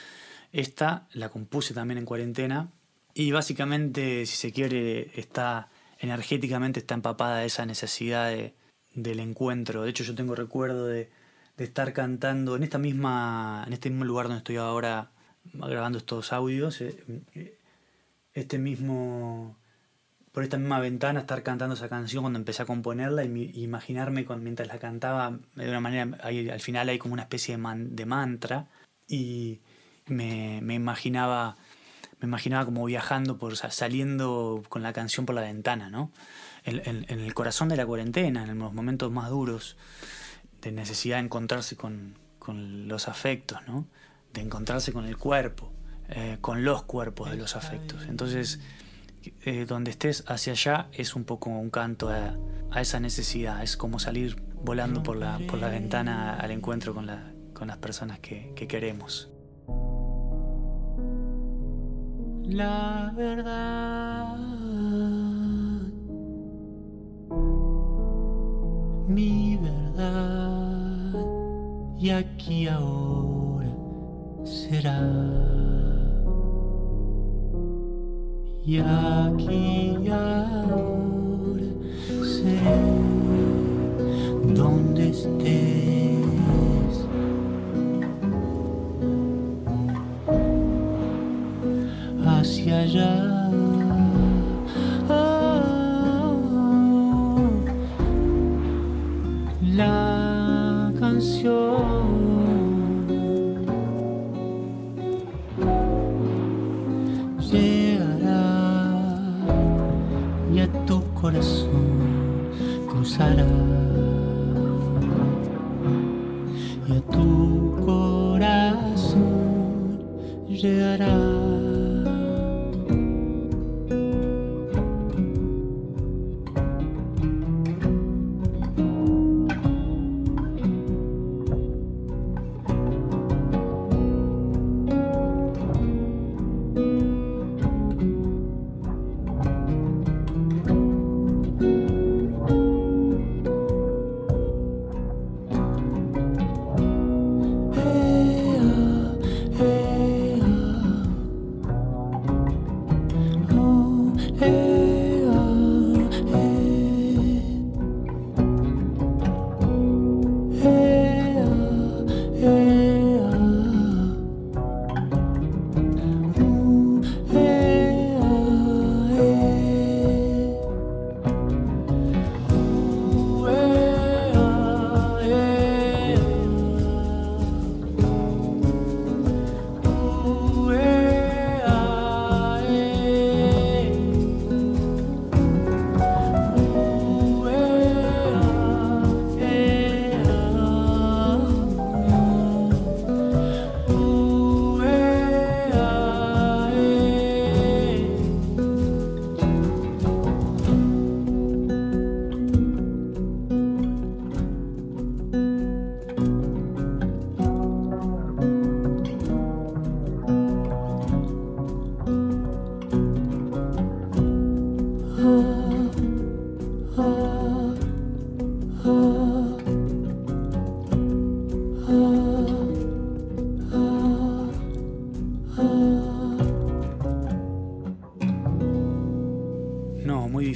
Esta 0.52 1.06
la 1.12 1.28
compuse 1.28 1.74
también 1.74 1.98
en 1.98 2.04
cuarentena 2.04 2.70
y 3.14 3.32
básicamente, 3.32 4.24
si 4.26 4.36
se 4.36 4.52
quiere, 4.52 5.10
está 5.20 5.68
energéticamente 5.98 6.80
está 6.80 6.94
empapada 6.94 7.38
de 7.38 7.46
esa 7.46 7.66
necesidad 7.66 8.30
de- 8.30 8.54
del 8.94 9.20
encuentro. 9.20 9.82
De 9.82 9.90
hecho, 9.90 10.04
yo 10.04 10.14
tengo 10.14 10.34
recuerdo 10.34 10.86
de, 10.86 11.10
de 11.56 11.64
estar 11.64 11.92
cantando 11.92 12.56
en 12.56 12.62
esta 12.62 12.78
misma, 12.78 13.64
en 13.66 13.72
este 13.72 13.90
mismo 13.90 14.04
lugar 14.04 14.26
donde 14.26 14.38
estoy 14.38 14.56
ahora 14.56 15.10
grabando 15.52 15.98
estos 15.98 16.32
audios, 16.32 16.80
eh, 16.80 16.96
eh, 17.34 17.58
este 18.34 18.58
mismo, 18.58 19.56
por 20.38 20.44
esta 20.44 20.56
misma 20.56 20.78
ventana, 20.78 21.18
estar 21.18 21.42
cantando 21.42 21.74
esa 21.74 21.88
canción 21.88 22.22
cuando 22.22 22.38
empecé 22.38 22.62
a 22.62 22.64
componerla 22.64 23.24
y 23.24 23.60
imaginarme 23.60 24.24
con, 24.24 24.44
mientras 24.44 24.68
la 24.68 24.78
cantaba, 24.78 25.36
de 25.56 25.68
una 25.68 25.80
manera, 25.80 26.16
al 26.22 26.60
final 26.60 26.88
hay 26.88 26.96
como 26.96 27.14
una 27.14 27.22
especie 27.24 27.56
de, 27.56 27.58
man- 27.58 27.96
de 27.96 28.06
mantra 28.06 28.68
y 29.08 29.58
me, 30.06 30.60
imaginaba 30.72 31.56
me 32.20 32.28
imaginaba 32.28 32.64
como 32.64 32.84
viajando 32.84 33.36
por 33.36 33.56
sa- 33.56 33.72
saliendo 33.72 34.62
con 34.68 34.84
la 34.84 34.92
canción 34.92 35.26
por 35.26 35.34
la 35.34 35.40
ventana, 35.40 35.90
¿no? 35.90 36.12
En, 36.62 37.04
el 37.08 37.34
corazón 37.34 37.68
de 37.68 37.74
la 37.76 37.84
cuarentena, 37.84 38.44
en 38.44 38.56
los 38.56 38.72
momentos 38.72 39.10
más 39.10 39.30
duros 39.30 39.76
de 40.62 40.70
necesidad 40.70 41.16
de 41.16 41.24
encontrarse 41.24 41.74
con, 41.74 42.14
con 42.38 42.86
los 42.86 43.08
afectos, 43.08 43.58
¿no? 43.66 43.88
De 44.32 44.40
encontrarse 44.42 44.92
con 44.92 45.04
el 45.04 45.16
cuerpo, 45.16 45.72
eh, 46.10 46.38
con 46.40 46.62
los 46.62 46.84
cuerpos 46.84 47.28
de 47.28 47.38
los 47.38 47.56
afectos. 47.56 48.04
Entonces, 48.06 48.60
eh, 49.44 49.66
donde 49.66 49.90
estés 49.90 50.24
hacia 50.26 50.52
allá 50.52 50.88
es 50.92 51.14
un 51.14 51.24
poco 51.24 51.50
un 51.50 51.70
canto 51.70 52.08
a, 52.08 52.36
esa 52.80 53.00
necesidad, 53.00 53.62
es 53.62 53.76
como 53.76 53.98
salir 53.98 54.42
volando 54.62 55.02
por 55.02 55.16
la, 55.16 55.38
por 55.48 55.58
la 55.58 55.68
ventana 55.68 56.36
al 56.36 56.50
encuentro 56.50 56.94
con, 56.94 57.06
la, 57.06 57.32
con 57.54 57.68
las 57.68 57.78
personas 57.78 58.18
que, 58.20 58.52
que 58.54 58.68
queremos. 58.68 59.30
La 62.44 63.12
verdad. 63.14 64.36
Mi 69.06 69.58
verdad. 69.58 71.12
Y 71.98 72.10
aquí 72.10 72.68
ahora 72.68 73.68
será. 74.44 75.67
Y 78.68 78.80
aquí 78.80 79.96
ahora 80.12 81.64
seré 82.22 82.76
donde 84.54 85.08
estés. 85.08 85.67
sarà. 113.18 113.87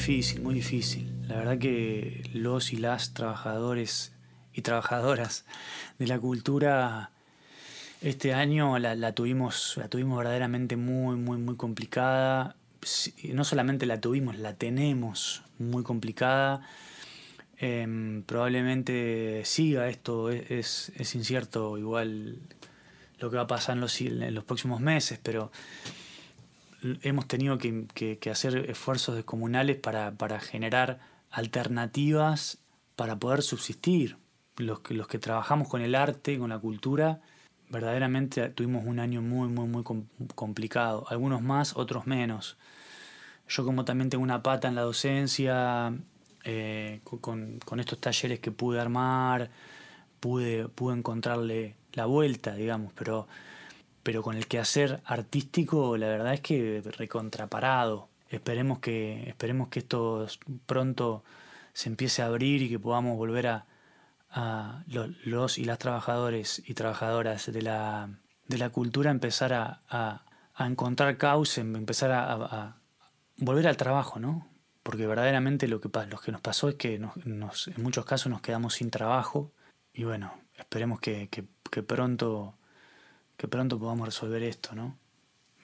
Difícil, 0.07 0.43
muy 0.43 0.55
difícil. 0.57 1.09
La 1.29 1.37
verdad 1.37 1.59
que 1.59 2.29
los 2.35 2.73
y 2.73 2.77
las 2.77 3.15
trabajadores 3.15 4.12
y 4.53 4.62
trabajadoras 4.62 5.45
de 6.01 6.09
la 6.09 6.19
cultura 6.19 7.12
este 8.01 8.35
año 8.35 8.81
la, 8.81 9.12
tuvimos, 9.12 9.77
la 9.77 9.87
tuvimos 9.87 10.19
verdaderamente 10.19 10.77
muy, 10.77 11.15
muy, 11.15 11.38
muy 11.38 11.55
complicada. 11.55 12.57
No 13.33 13.45
solamente 13.45 13.87
la 13.87 14.01
tuvimos, 14.01 14.37
la 14.41 14.55
tenemos 14.55 15.45
muy 15.61 15.85
complicada. 15.85 16.67
Em, 17.59 18.25
probablemente 18.25 19.43
siga 19.45 19.88
esto, 19.88 20.31
es, 20.31 20.91
es, 20.97 21.15
incierto 21.15 21.79
igual 21.79 22.41
lo 23.21 23.31
que 23.31 23.37
va 23.37 23.43
a 23.43 23.47
pasar 23.47 23.77
en 23.77 23.83
los, 23.83 24.01
en 24.01 24.35
los 24.35 24.43
próximos 24.43 24.81
meses, 24.81 25.21
pero 25.23 25.53
hemos 27.03 27.29
tenido 27.29 27.59
que, 27.59 28.18
hacer 28.31 28.71
esfuerzos 28.71 29.14
descomunales 29.14 29.77
para, 29.77 30.40
generar 30.40 31.01
alternativas 31.31 32.59
para 32.97 33.16
poder 33.18 33.42
subsistir. 33.42 34.16
Los 34.57 34.81
que, 34.81 34.92
los 34.92 35.09
que 35.09 35.18
trabajamos 35.18 35.68
con 35.68 35.81
el 35.81 35.95
arte, 35.95 36.38
con 36.38 36.51
la 36.51 36.59
cultura, 36.59 37.21
verdaderamente 37.71 38.51
tuvimos 38.51 38.85
un 38.85 38.99
año 38.99 39.23
muy, 39.23 39.49
muy, 39.49 39.66
muy 39.66 39.83
complicado. 40.35 41.07
Algunos 41.09 41.40
más, 41.40 41.75
otros 41.77 42.07
menos. 42.07 42.59
Yo 43.49 43.64
como 43.64 43.85
también 43.85 44.11
tengo 44.11 44.23
una 44.23 44.42
pata 44.42 44.68
en 44.68 44.75
la 44.75 44.83
docencia, 44.83 45.95
eh, 46.45 47.01
con, 47.05 47.61
con, 47.64 47.81
estos 47.81 47.99
talleres 47.99 48.40
que 48.40 48.51
pude 48.51 48.79
armar, 48.79 49.51
pude, 50.21 50.68
pude 50.68 50.97
encontrarle 50.97 51.77
la 51.95 52.05
vuelta, 52.07 52.55
digamos, 52.55 52.92
pero 52.92 53.27
pero 54.03 54.23
con 54.23 54.37
el 54.37 54.47
quehacer 54.47 55.01
artístico 55.05 55.97
la 55.97 56.09
verdad 56.09 56.35
es 56.35 56.41
que 56.41 56.83
recontraparado. 56.97 58.09
Esperemos 58.29 58.79
que, 58.79 59.29
esperemos 59.29 59.69
que 59.69 59.81
esto 59.81 60.27
pronto 60.67 61.23
se 61.75 61.88
empiece 61.88 62.23
a 62.23 62.27
abrir 62.27 62.62
y 62.62 62.69
que 62.69 62.79
podamos 62.79 63.17
volver 63.17 63.47
a, 63.47 64.85
los, 65.25 65.59
y 65.59 65.65
las 65.65 65.79
trabajadores 65.79 66.62
y 66.67 66.75
trabajadoras 66.75 67.53
de 67.53 67.62
la, 67.62 68.09
de 68.49 68.59
la 68.59 68.71
cultura 68.71 69.11
empezar 69.11 69.53
a, 69.53 69.83
a, 69.88 70.67
encontrar 70.67 71.19
cauce, 71.19 71.61
empezar 71.61 72.12
a, 72.12 72.77
volver 73.37 73.69
al 73.69 73.77
trabajo, 73.77 74.19
¿no? 74.19 74.49
Porque 74.83 75.07
verdaderamente 75.07 75.69
lo 75.69 75.81
que, 75.81 75.91
que 75.91 76.33
nos 76.33 76.41
pasó 76.41 76.69
es 76.69 76.77
que 76.77 76.99
nos, 76.99 77.69
en 77.69 77.83
muchos 77.83 78.05
casos 78.05 78.31
nos 78.31 78.41
quedamos 78.41 78.75
sin 78.75 78.91
trabajo 78.91 79.53
y 79.93 80.05
bueno, 80.05 80.33
esperemos 80.57 81.01
que, 81.01 81.29
que 81.29 81.83
pronto 81.83 82.55
que 83.42 83.48
pronto 83.48 83.76
podamos 83.76 84.07
resolver 84.07 84.40
esto, 84.44 84.72
¿no? 84.76 84.96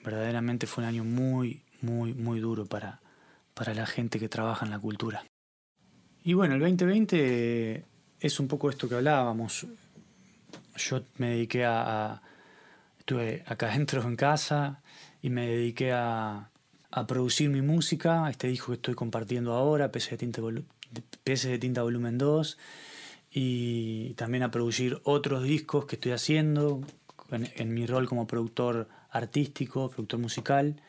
Verdaderamente 0.03 0.67
fue 0.67 0.83
un 0.83 0.89
año 0.89 1.05
muy, 1.05 1.63
muy, 1.79 2.13
muy 2.13 2.41
duro 2.41 2.65
para, 2.65 2.99
para 3.53 3.73
la 3.73 3.85
gente 3.85 4.19
que 4.19 4.27
trabaja 4.27 4.65
en 4.65 4.71
la 4.71 4.79
cultura. 4.79 5.23
Y 6.25 6.33
bueno, 6.33 6.55
el 6.55 6.59
2020 6.59 7.85
es 8.19 8.39
un 8.41 8.49
poco 8.49 8.69
esto 8.69 8.89
que 8.89 8.95
hablábamos. 8.95 9.65
Yo 10.75 11.03
me 11.19 11.29
dediqué 11.29 11.63
a, 11.63 12.21
estuve 12.97 13.45
acá 13.47 13.67
adentro 13.71 14.01
en 14.01 14.17
casa 14.17 14.81
y 15.21 15.29
me 15.29 15.47
dediqué 15.47 15.93
a, 15.93 16.49
a, 16.91 17.07
producir 17.07 17.49
mi 17.49 17.61
música, 17.61 18.29
este 18.29 18.49
disco 18.49 18.73
que 18.73 18.73
estoy 18.73 18.95
compartiendo 18.95 19.53
ahora, 19.53 19.89
PS 19.89 20.09
de 20.09 20.17
Tinta, 20.17 20.41
PS 21.23 21.47
de 21.47 21.59
Tinta 21.59 21.83
Volumen 21.83 22.17
2, 22.17 22.57
y 23.31 24.15
también 24.15 24.43
a 24.43 24.51
producir 24.51 24.99
otros 25.05 25.43
discos 25.43 25.85
que 25.85 25.95
estoy 25.95 26.11
haciendo, 26.11 26.81
en, 27.31 27.73
mi 27.73 27.85
rol 27.85 28.07
como 28.07 28.27
productor 28.27 28.87
artístico, 29.09 29.89
productor 29.89 30.19
musical, 30.19 30.81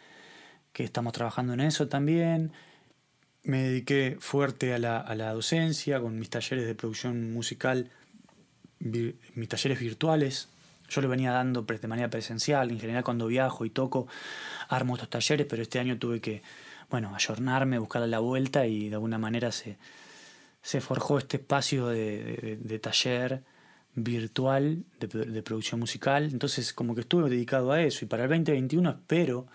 que 0.72 0.84
estamos 0.84 1.12
trabajando 1.12 1.52
en 1.52 1.60
eso 1.60 1.88
también. 1.88 2.52
Me 3.42 3.62
dediqué 3.62 4.16
fuerte 4.20 4.74
a 4.74 4.78
la, 4.78 5.32
docencia 5.32 6.00
con 6.00 6.18
mis 6.18 6.30
talleres 6.30 6.66
de 6.66 6.74
producción 6.74 7.32
musical, 7.32 7.90
mis 8.78 9.48
talleres 9.48 9.80
virtuales. 9.80 10.48
Yo 10.88 11.00
lo 11.00 11.08
venía 11.08 11.30
dando 11.30 11.62
de 11.62 11.88
manera 11.88 12.10
presencial, 12.10 12.70
en 12.70 12.80
general 12.80 13.04
cuando 13.04 13.26
viajo 13.26 13.64
y 13.64 13.70
toco, 13.70 14.08
armo 14.68 14.94
estos 14.94 15.10
talleres, 15.10 15.46
pero 15.48 15.62
este 15.62 15.78
año 15.78 15.98
tuve 15.98 16.20
que, 16.20 16.42
bueno, 16.90 17.14
ayornarme, 17.14 17.78
buscarle 17.78 18.08
la 18.08 18.18
vuelta 18.18 18.66
y 18.66 18.88
de 18.88 18.96
alguna 18.96 19.18
manera 19.18 19.52
se, 19.52 19.78
se 20.62 20.80
forjó 20.80 21.18
este 21.18 21.36
espacio 21.36 21.86
de 21.88 22.80
taller 22.82 23.44
virtual 23.94 24.84
de, 24.98 25.42
producción 25.42 25.80
musical. 25.80 26.24
Entonces, 26.24 26.72
como 26.72 26.94
que 26.94 27.02
estuve 27.02 27.28
dedicado 27.28 27.72
a 27.72 27.82
eso. 27.82 28.04
Y 28.04 28.08
para 28.08 28.24
el 28.24 28.28
2021 28.30 28.90
espero, 28.90 29.46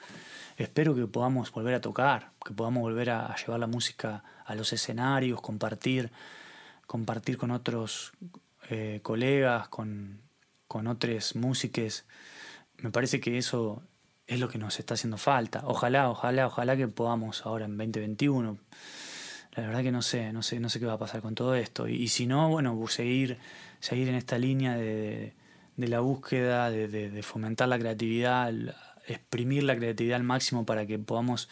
espero 0.57 0.95
que 0.95 1.07
podamos 1.07 1.51
volver 1.51 1.75
a 1.75 1.81
tocar, 1.81 2.31
que 2.43 2.53
podamos 2.53 2.81
volver 2.81 3.09
a, 3.09 3.35
llevar 3.35 3.59
la 3.59 3.67
música 3.67 4.23
a 4.45 4.55
los 4.55 4.73
escenarios, 4.73 5.41
compartir, 5.41 6.11
compartir 6.87 7.37
con 7.37 7.51
otros 7.51 8.13
eh, 8.69 8.99
colegas, 9.01 9.67
con, 9.69 10.21
con 10.67 10.87
otros 10.87 11.35
músicos. 11.35 12.05
Me 12.77 12.91
parece 12.91 13.19
que 13.19 13.37
eso 13.37 13.83
es 14.27 14.39
lo 14.39 14.49
que 14.49 14.57
nos 14.57 14.79
está 14.79 14.95
haciendo 14.95 15.17
falta. 15.17 15.61
Ojalá, 15.65 16.09
ojalá, 16.09 16.47
ojalá 16.47 16.75
que 16.75 16.87
podamos 16.87 17.45
ahora 17.45 17.65
en 17.65 17.77
2021 17.77 18.57
la 19.55 19.67
verdad 19.67 19.83
que 19.83 19.91
no 19.91 20.01
sé, 20.01 20.33
no 20.33 20.43
sé, 20.43 20.59
no 20.59 20.69
sé 20.69 20.79
qué 20.79 20.85
va 20.85 20.93
a 20.93 20.99
pasar 20.99 21.21
con 21.21 21.33
todo 21.33 21.55
esto. 21.55 21.87
Y, 21.87 22.07
si 22.09 22.27
no, 22.27 22.49
bueno, 22.49 22.77
seguir, 22.87 23.37
seguir 23.79 24.09
en 24.09 24.15
esta 24.15 24.37
línea 24.37 24.75
de, 24.75 25.33
la 25.77 26.01
búsqueda, 26.01 26.69
de, 26.69 27.23
fomentar 27.23 27.69
la 27.69 27.79
creatividad, 27.79 28.53
exprimir 29.07 29.63
la 29.63 29.75
creatividad 29.75 30.17
al 30.17 30.23
máximo 30.23 30.65
para 30.65 30.85
que 30.85 30.99
podamos 30.99 31.47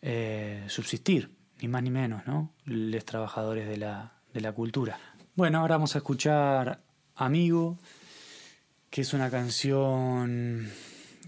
eh, 0.00 0.64
subsistir, 0.66 1.30
ni 1.60 1.68
más 1.68 1.82
ni 1.84 1.90
menos, 1.90 2.26
¿no? 2.26 2.50
Los 2.64 3.04
trabajadores 3.04 3.68
de 3.68 3.76
la, 3.76 4.14
de 4.34 4.40
la 4.40 4.52
cultura. 4.52 4.98
Bueno, 5.36 5.60
ahora 5.60 5.76
vamos 5.76 5.94
a 5.94 5.98
escuchar 5.98 6.80
Amigo, 7.14 7.78
que 8.90 9.02
es 9.02 9.12
una 9.12 9.30
canción 9.30 10.68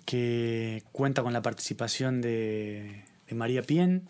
que 0.04 0.83
cuenta 0.90 1.22
con 1.22 1.33
la 1.33 1.40
participación 1.40 2.20
de, 2.20 3.04
de 3.28 3.35
María 3.37 3.62
Pien 3.62 4.09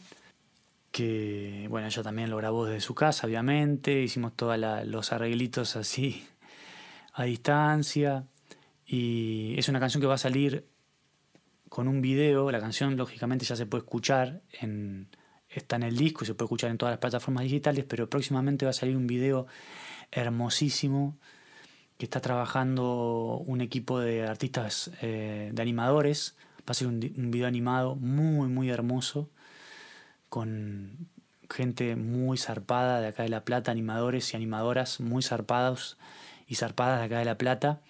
que 0.95 1.67
bueno, 1.71 1.89
ella 1.89 2.05
también 2.05 2.31
lo 2.31 2.37
grabó 2.37 2.67
desde 2.67 2.81
su 2.81 2.95
casa, 2.95 3.27
obviamente, 3.27 4.01
hicimos 4.01 4.37
todos 4.37 4.57
los 4.87 5.13
arreglitos 5.13 5.75
así 5.75 6.25
a 7.15 7.25
distancia 7.25 8.29
y 8.87 9.59
es 9.59 9.69
una 9.69 9.81
canción 9.81 10.01
que 10.01 10.07
va 10.07 10.15
a 10.15 10.19
salir 10.19 10.69
con 11.69 11.89
un 11.89 12.01
video, 12.01 12.49
la 12.53 12.61
canción 12.61 12.97
lógicamente 12.97 13.45
ya 13.45 13.57
se 13.57 13.67
puede 13.67 13.83
escuchar, 13.83 14.43
en, 14.61 15.09
está 15.49 15.75
en 15.75 15.83
el 15.83 15.97
disco, 15.97 16.25
se 16.25 16.37
puede 16.37 16.47
escuchar 16.47 16.71
en 16.71 16.79
todas 16.79 16.93
las 16.93 17.01
plataformas 17.01 17.43
digitales, 17.43 17.85
pero 17.89 18.09
próximamente 18.09 18.65
va 18.65 18.71
a 18.71 18.73
salir 18.73 18.97
un 18.97 19.09
video 19.09 19.49
hermosísimo 20.13 21.19
que 21.99 22.07
está 22.07 22.21
trabajando 22.21 23.43
un 23.45 23.63
equipo 23.63 23.99
de 23.99 24.29
artistas, 24.29 24.93
eh, 25.03 25.51
de 25.53 25.61
animadores, 25.61 26.37
va 26.61 26.71
a 26.71 26.75
ser 26.75 26.87
un 26.87 27.01
video 27.01 27.49
animado 27.49 27.97
muy, 27.97 28.47
muy 28.47 28.71
hermoso 28.71 29.29
con 30.35 31.07
gente 31.49 31.95
muy 31.95 32.37
zarpada 32.39 33.01
de 33.01 33.07
acá 33.07 33.23
de 33.23 33.29
La 33.29 33.45
Plata, 33.45 33.71
animadores 33.71 34.33
y 34.33 34.37
animadoras 34.37 34.99
muy 34.99 35.23
zarpados 35.23 35.97
y 36.49 36.57
zarpadas 36.57 36.99
de 36.99 37.05
acá 37.05 37.21
de 37.21 37.25
La 37.25 37.39
Plata. 37.39 37.83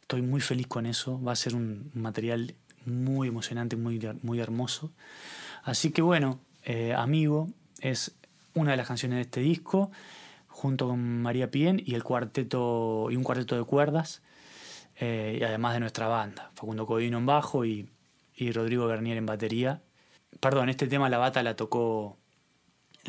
Estoy 0.00 0.22
muy 0.22 0.40
feliz 0.40 0.68
con 0.68 0.86
eso, 0.86 1.20
va 1.20 1.32
a 1.32 1.34
ser 1.34 1.56
un 1.56 1.90
material 1.94 2.54
muy 2.86 3.26
emocionante, 3.26 3.74
muy, 3.74 4.00
muy 4.22 4.38
hermoso. 4.38 4.92
Así 5.64 5.90
que 5.90 6.00
bueno, 6.00 6.38
eh, 6.62 6.94
Amigo 6.96 7.48
es 7.80 8.14
una 8.54 8.70
de 8.70 8.76
las 8.76 8.86
canciones 8.86 9.16
de 9.16 9.22
este 9.22 9.40
disco, 9.40 9.90
junto 10.46 10.86
con 10.86 11.22
María 11.22 11.50
Pien 11.50 11.82
y 11.84 11.94
el 11.96 12.04
cuarteto 12.04 13.08
y 13.10 13.16
un 13.16 13.24
cuarteto 13.24 13.56
de 13.56 13.64
cuerdas, 13.64 14.22
eh, 15.00 15.38
y 15.40 15.42
además 15.42 15.74
de 15.74 15.80
nuestra 15.80 16.06
banda, 16.06 16.52
Facundo 16.54 16.86
Codino 16.86 17.18
en 17.18 17.26
bajo 17.26 17.64
y, 17.64 17.88
y 18.36 18.52
Rodrigo 18.52 18.86
Bernier 18.86 19.16
en 19.16 19.26
batería 19.26 19.82
Perdón, 20.40 20.68
este 20.68 20.86
tema 20.86 21.08
la 21.08 21.18
bata 21.18 21.42
la 21.42 21.56
tocó 21.56 22.18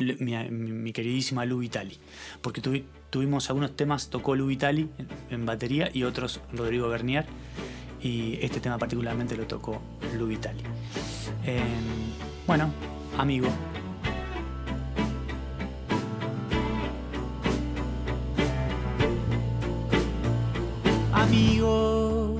mi, 0.00 0.92
queridísima 0.92 1.44
Lu 1.44 1.58
Vitali. 1.58 1.98
Porque 2.42 2.60
tuvimos 3.10 3.48
algunos 3.48 3.76
temas, 3.76 4.08
tocó 4.10 4.34
Lu 4.34 4.46
Vitali 4.46 4.88
en, 5.30 5.46
batería 5.46 5.90
y 5.92 6.04
otros 6.04 6.40
Rodrigo 6.52 6.88
Bernier. 6.88 7.26
Y 8.00 8.38
este 8.42 8.60
tema 8.60 8.78
particularmente 8.78 9.36
lo 9.36 9.46
tocó 9.46 9.80
Lu 10.16 10.26
Vitali. 10.26 10.62
Em, 11.44 11.64
bueno, 12.46 12.70
amigo. 13.16 13.48
Amigo, 21.12 22.38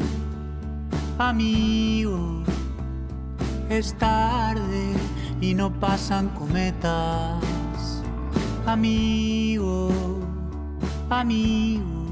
amigo 1.18 2.45
es 3.68 3.94
tarde 3.94 4.92
y 5.40 5.54
no 5.54 5.72
pasan 5.72 6.28
cometas. 6.30 7.42
Amigo, 8.64 9.90
amigo, 11.10 12.06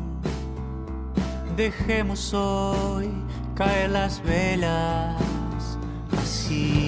dejemos 1.56 2.32
hoy 2.34 3.10
caer 3.54 3.90
las 3.90 4.22
velas 4.22 5.16
así. 6.22 6.83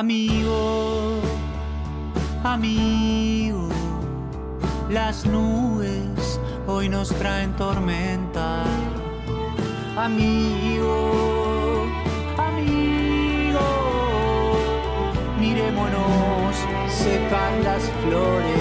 Amigo, 0.00 1.20
amigo, 2.42 3.68
las 4.88 5.26
nubes 5.26 6.40
hoy 6.66 6.88
nos 6.88 7.10
traen 7.10 7.52
tormenta. 7.56 8.64
Amigo, 9.98 11.84
amigo, 12.38 13.60
miremonos 15.38 16.56
secar 16.88 17.52
las 17.62 17.82
flores 18.02 18.59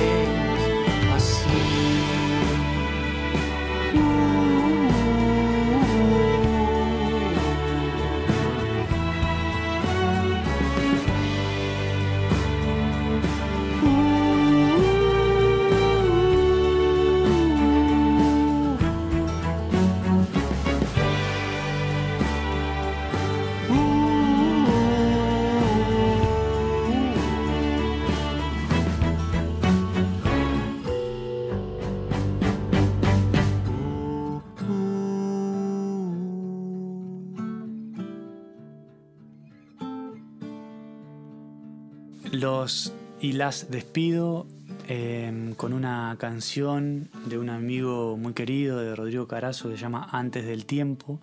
Y 43.20 43.34
las 43.34 43.72
despido 43.72 44.46
em, 44.88 45.56
con 45.56 45.74
una 45.74 46.16
canción 46.20 47.10
de 47.26 47.40
un 47.40 47.50
amigo 47.50 48.16
muy 48.16 48.34
querido 48.34 48.80
de 48.80 48.96
Rodrigo 48.96 49.28
Carazo 49.28 49.70
que 49.70 49.76
se 49.76 49.82
llama 49.82 50.08
Antes 50.12 50.46
del 50.46 50.66
Tiempo. 50.66 51.20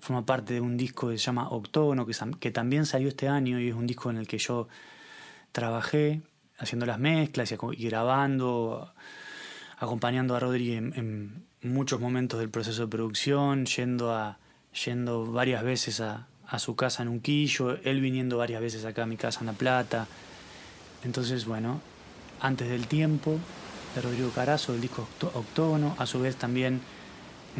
Forma 0.00 0.26
parte 0.26 0.54
de 0.54 0.60
un 0.60 0.76
disco 0.76 1.08
que 1.08 1.18
se 1.18 1.24
llama 1.24 1.48
Octógono, 1.50 2.04
que, 2.04 2.50
también 2.50 2.84
salió 2.84 3.08
este 3.08 3.28
año 3.28 3.60
y 3.60 3.68
es 3.68 3.74
un 3.74 3.86
disco 3.86 4.10
en 4.10 4.16
el 4.16 4.26
que 4.26 4.38
yo 4.38 4.68
trabajé 5.52 6.20
haciendo 6.58 6.84
las 6.84 6.98
mezclas 6.98 7.52
y, 7.52 7.84
grabando, 7.86 8.92
acompañando 9.78 10.34
a 10.34 10.40
Rodrigo 10.40 10.76
en, 10.76 11.44
muchos 11.62 12.00
momentos 12.00 12.40
del 12.40 12.50
proceso 12.50 12.82
de 12.82 12.88
producción, 12.88 13.66
yendo, 13.66 14.14
a, 14.14 14.38
yendo 14.84 15.30
varias 15.30 15.62
veces 15.62 16.00
a, 16.00 16.26
a 16.46 16.58
su 16.58 16.76
casa 16.76 17.02
en 17.02 17.08
Unquillo, 17.08 17.76
él 17.84 18.00
viniendo 18.00 18.38
varias 18.38 18.60
veces 18.60 18.84
acá 18.84 19.04
a 19.04 19.06
mi 19.06 19.16
casa 19.16 19.40
en 19.40 19.46
La 19.46 19.52
Plata 19.52 20.06
entonces, 21.04 21.44
bueno, 21.44 21.80
antes 22.40 22.68
del 22.68 22.86
tiempo 22.86 23.38
de 23.94 24.02
Rodrigo 24.02 24.30
Carazo, 24.30 24.74
el 24.74 24.80
disco 24.80 25.08
Octógono, 25.34 25.94
a 25.98 26.06
su 26.06 26.20
vez 26.20 26.36
también 26.36 26.80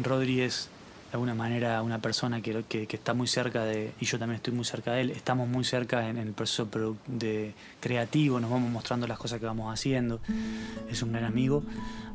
Rodríguez 0.01 0.69
de 1.11 1.13
alguna 1.13 1.33
manera 1.33 1.81
una 1.81 1.99
persona 1.99 2.39
que, 2.41 2.63
que, 2.63 2.87
está 2.91 3.15
muy 3.15 3.27
cerca 3.27 3.63
de, 3.63 3.93
y 3.99 4.05
yo 4.05 4.19
también 4.19 4.35
estoy 4.35 4.53
muy 4.53 4.63
cerca 4.63 4.91
de 4.93 5.01
él, 5.01 5.09
estamos 5.09 5.47
muy 5.47 5.63
cerca 5.63 6.07
en, 6.07 6.17
el 6.17 6.33
proceso 6.33 6.67
de 7.07 7.55
creativo, 7.79 8.39
nos 8.39 8.51
vamos 8.51 8.69
mostrando 8.69 9.07
las 9.07 9.17
cosas 9.17 9.39
que 9.39 9.47
vamos 9.47 9.73
haciendo, 9.73 10.19
es 10.87 11.01
un 11.01 11.11
gran 11.11 11.25
amigo, 11.25 11.63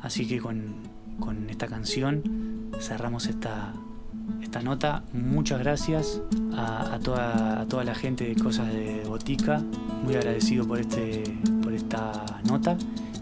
así 0.00 0.28
que 0.28 0.38
con, 0.38 0.76
con 1.18 1.50
esta 1.50 1.66
canción 1.66 2.70
cerramos 2.80 3.26
esta, 3.26 3.74
esta 4.42 4.62
nota. 4.62 5.02
Muchas 5.12 5.58
gracias 5.58 6.20
a, 6.56 6.98
toda, 7.02 7.66
toda, 7.68 7.84
la 7.84 7.94
gente 7.94 8.24
de 8.24 8.34
Cosas 8.34 8.72
de 8.72 9.02
Botica. 9.06 9.62
Muy 10.04 10.14
agradecido 10.14 10.66
por, 10.66 10.78
este, 10.80 11.22
por 11.62 11.72
esta 11.72 12.24
nota. 12.44 12.76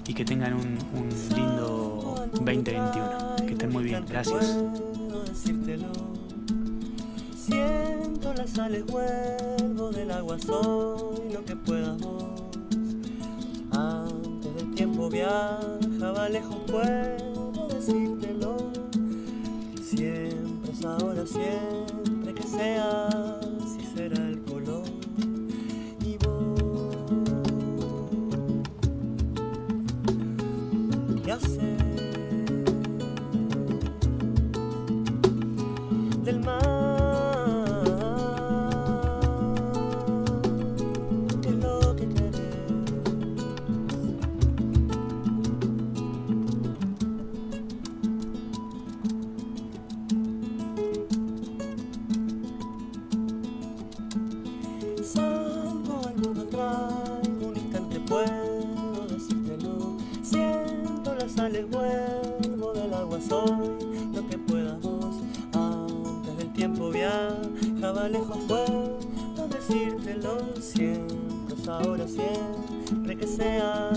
y 0.06 0.14
que 0.14 0.24
tengan 0.24 0.54
un, 0.54 0.78
un 0.94 1.08
lindo 1.36 2.28
2021. 2.32 3.36
Que 3.46 3.52
estén 3.52 3.70
muy 3.70 3.84
bien, 3.84 4.04
gracias. 4.08 4.58
Siento 7.36 8.32
las 8.34 8.50
sales, 8.50 8.86
vuelvo 8.86 9.90
del 9.90 10.10
agua, 10.12 10.38
soy 10.38 11.32
lo 11.32 11.44
que 11.44 11.56
puedas 11.56 11.98
vos. 12.00 12.24
Antes 13.72 14.54
del 14.54 14.74
tiempo 14.74 15.10
viajaba 15.10 16.28
lejos, 16.28 16.56
puedo 16.66 17.68
decírtelo. 17.68 18.71
Ahora, 20.84 21.24
siempre 21.24 22.34
que 22.34 22.42
sea, 22.42 23.01
viajaba 67.60 68.08
lejos, 68.08 68.38
puedo 68.48 69.48
decírtelo. 69.48 70.38
Siempre 70.60 71.56
ahora, 71.68 72.06
siempre 72.08 73.16
que 73.16 73.26
sea, 73.26 73.90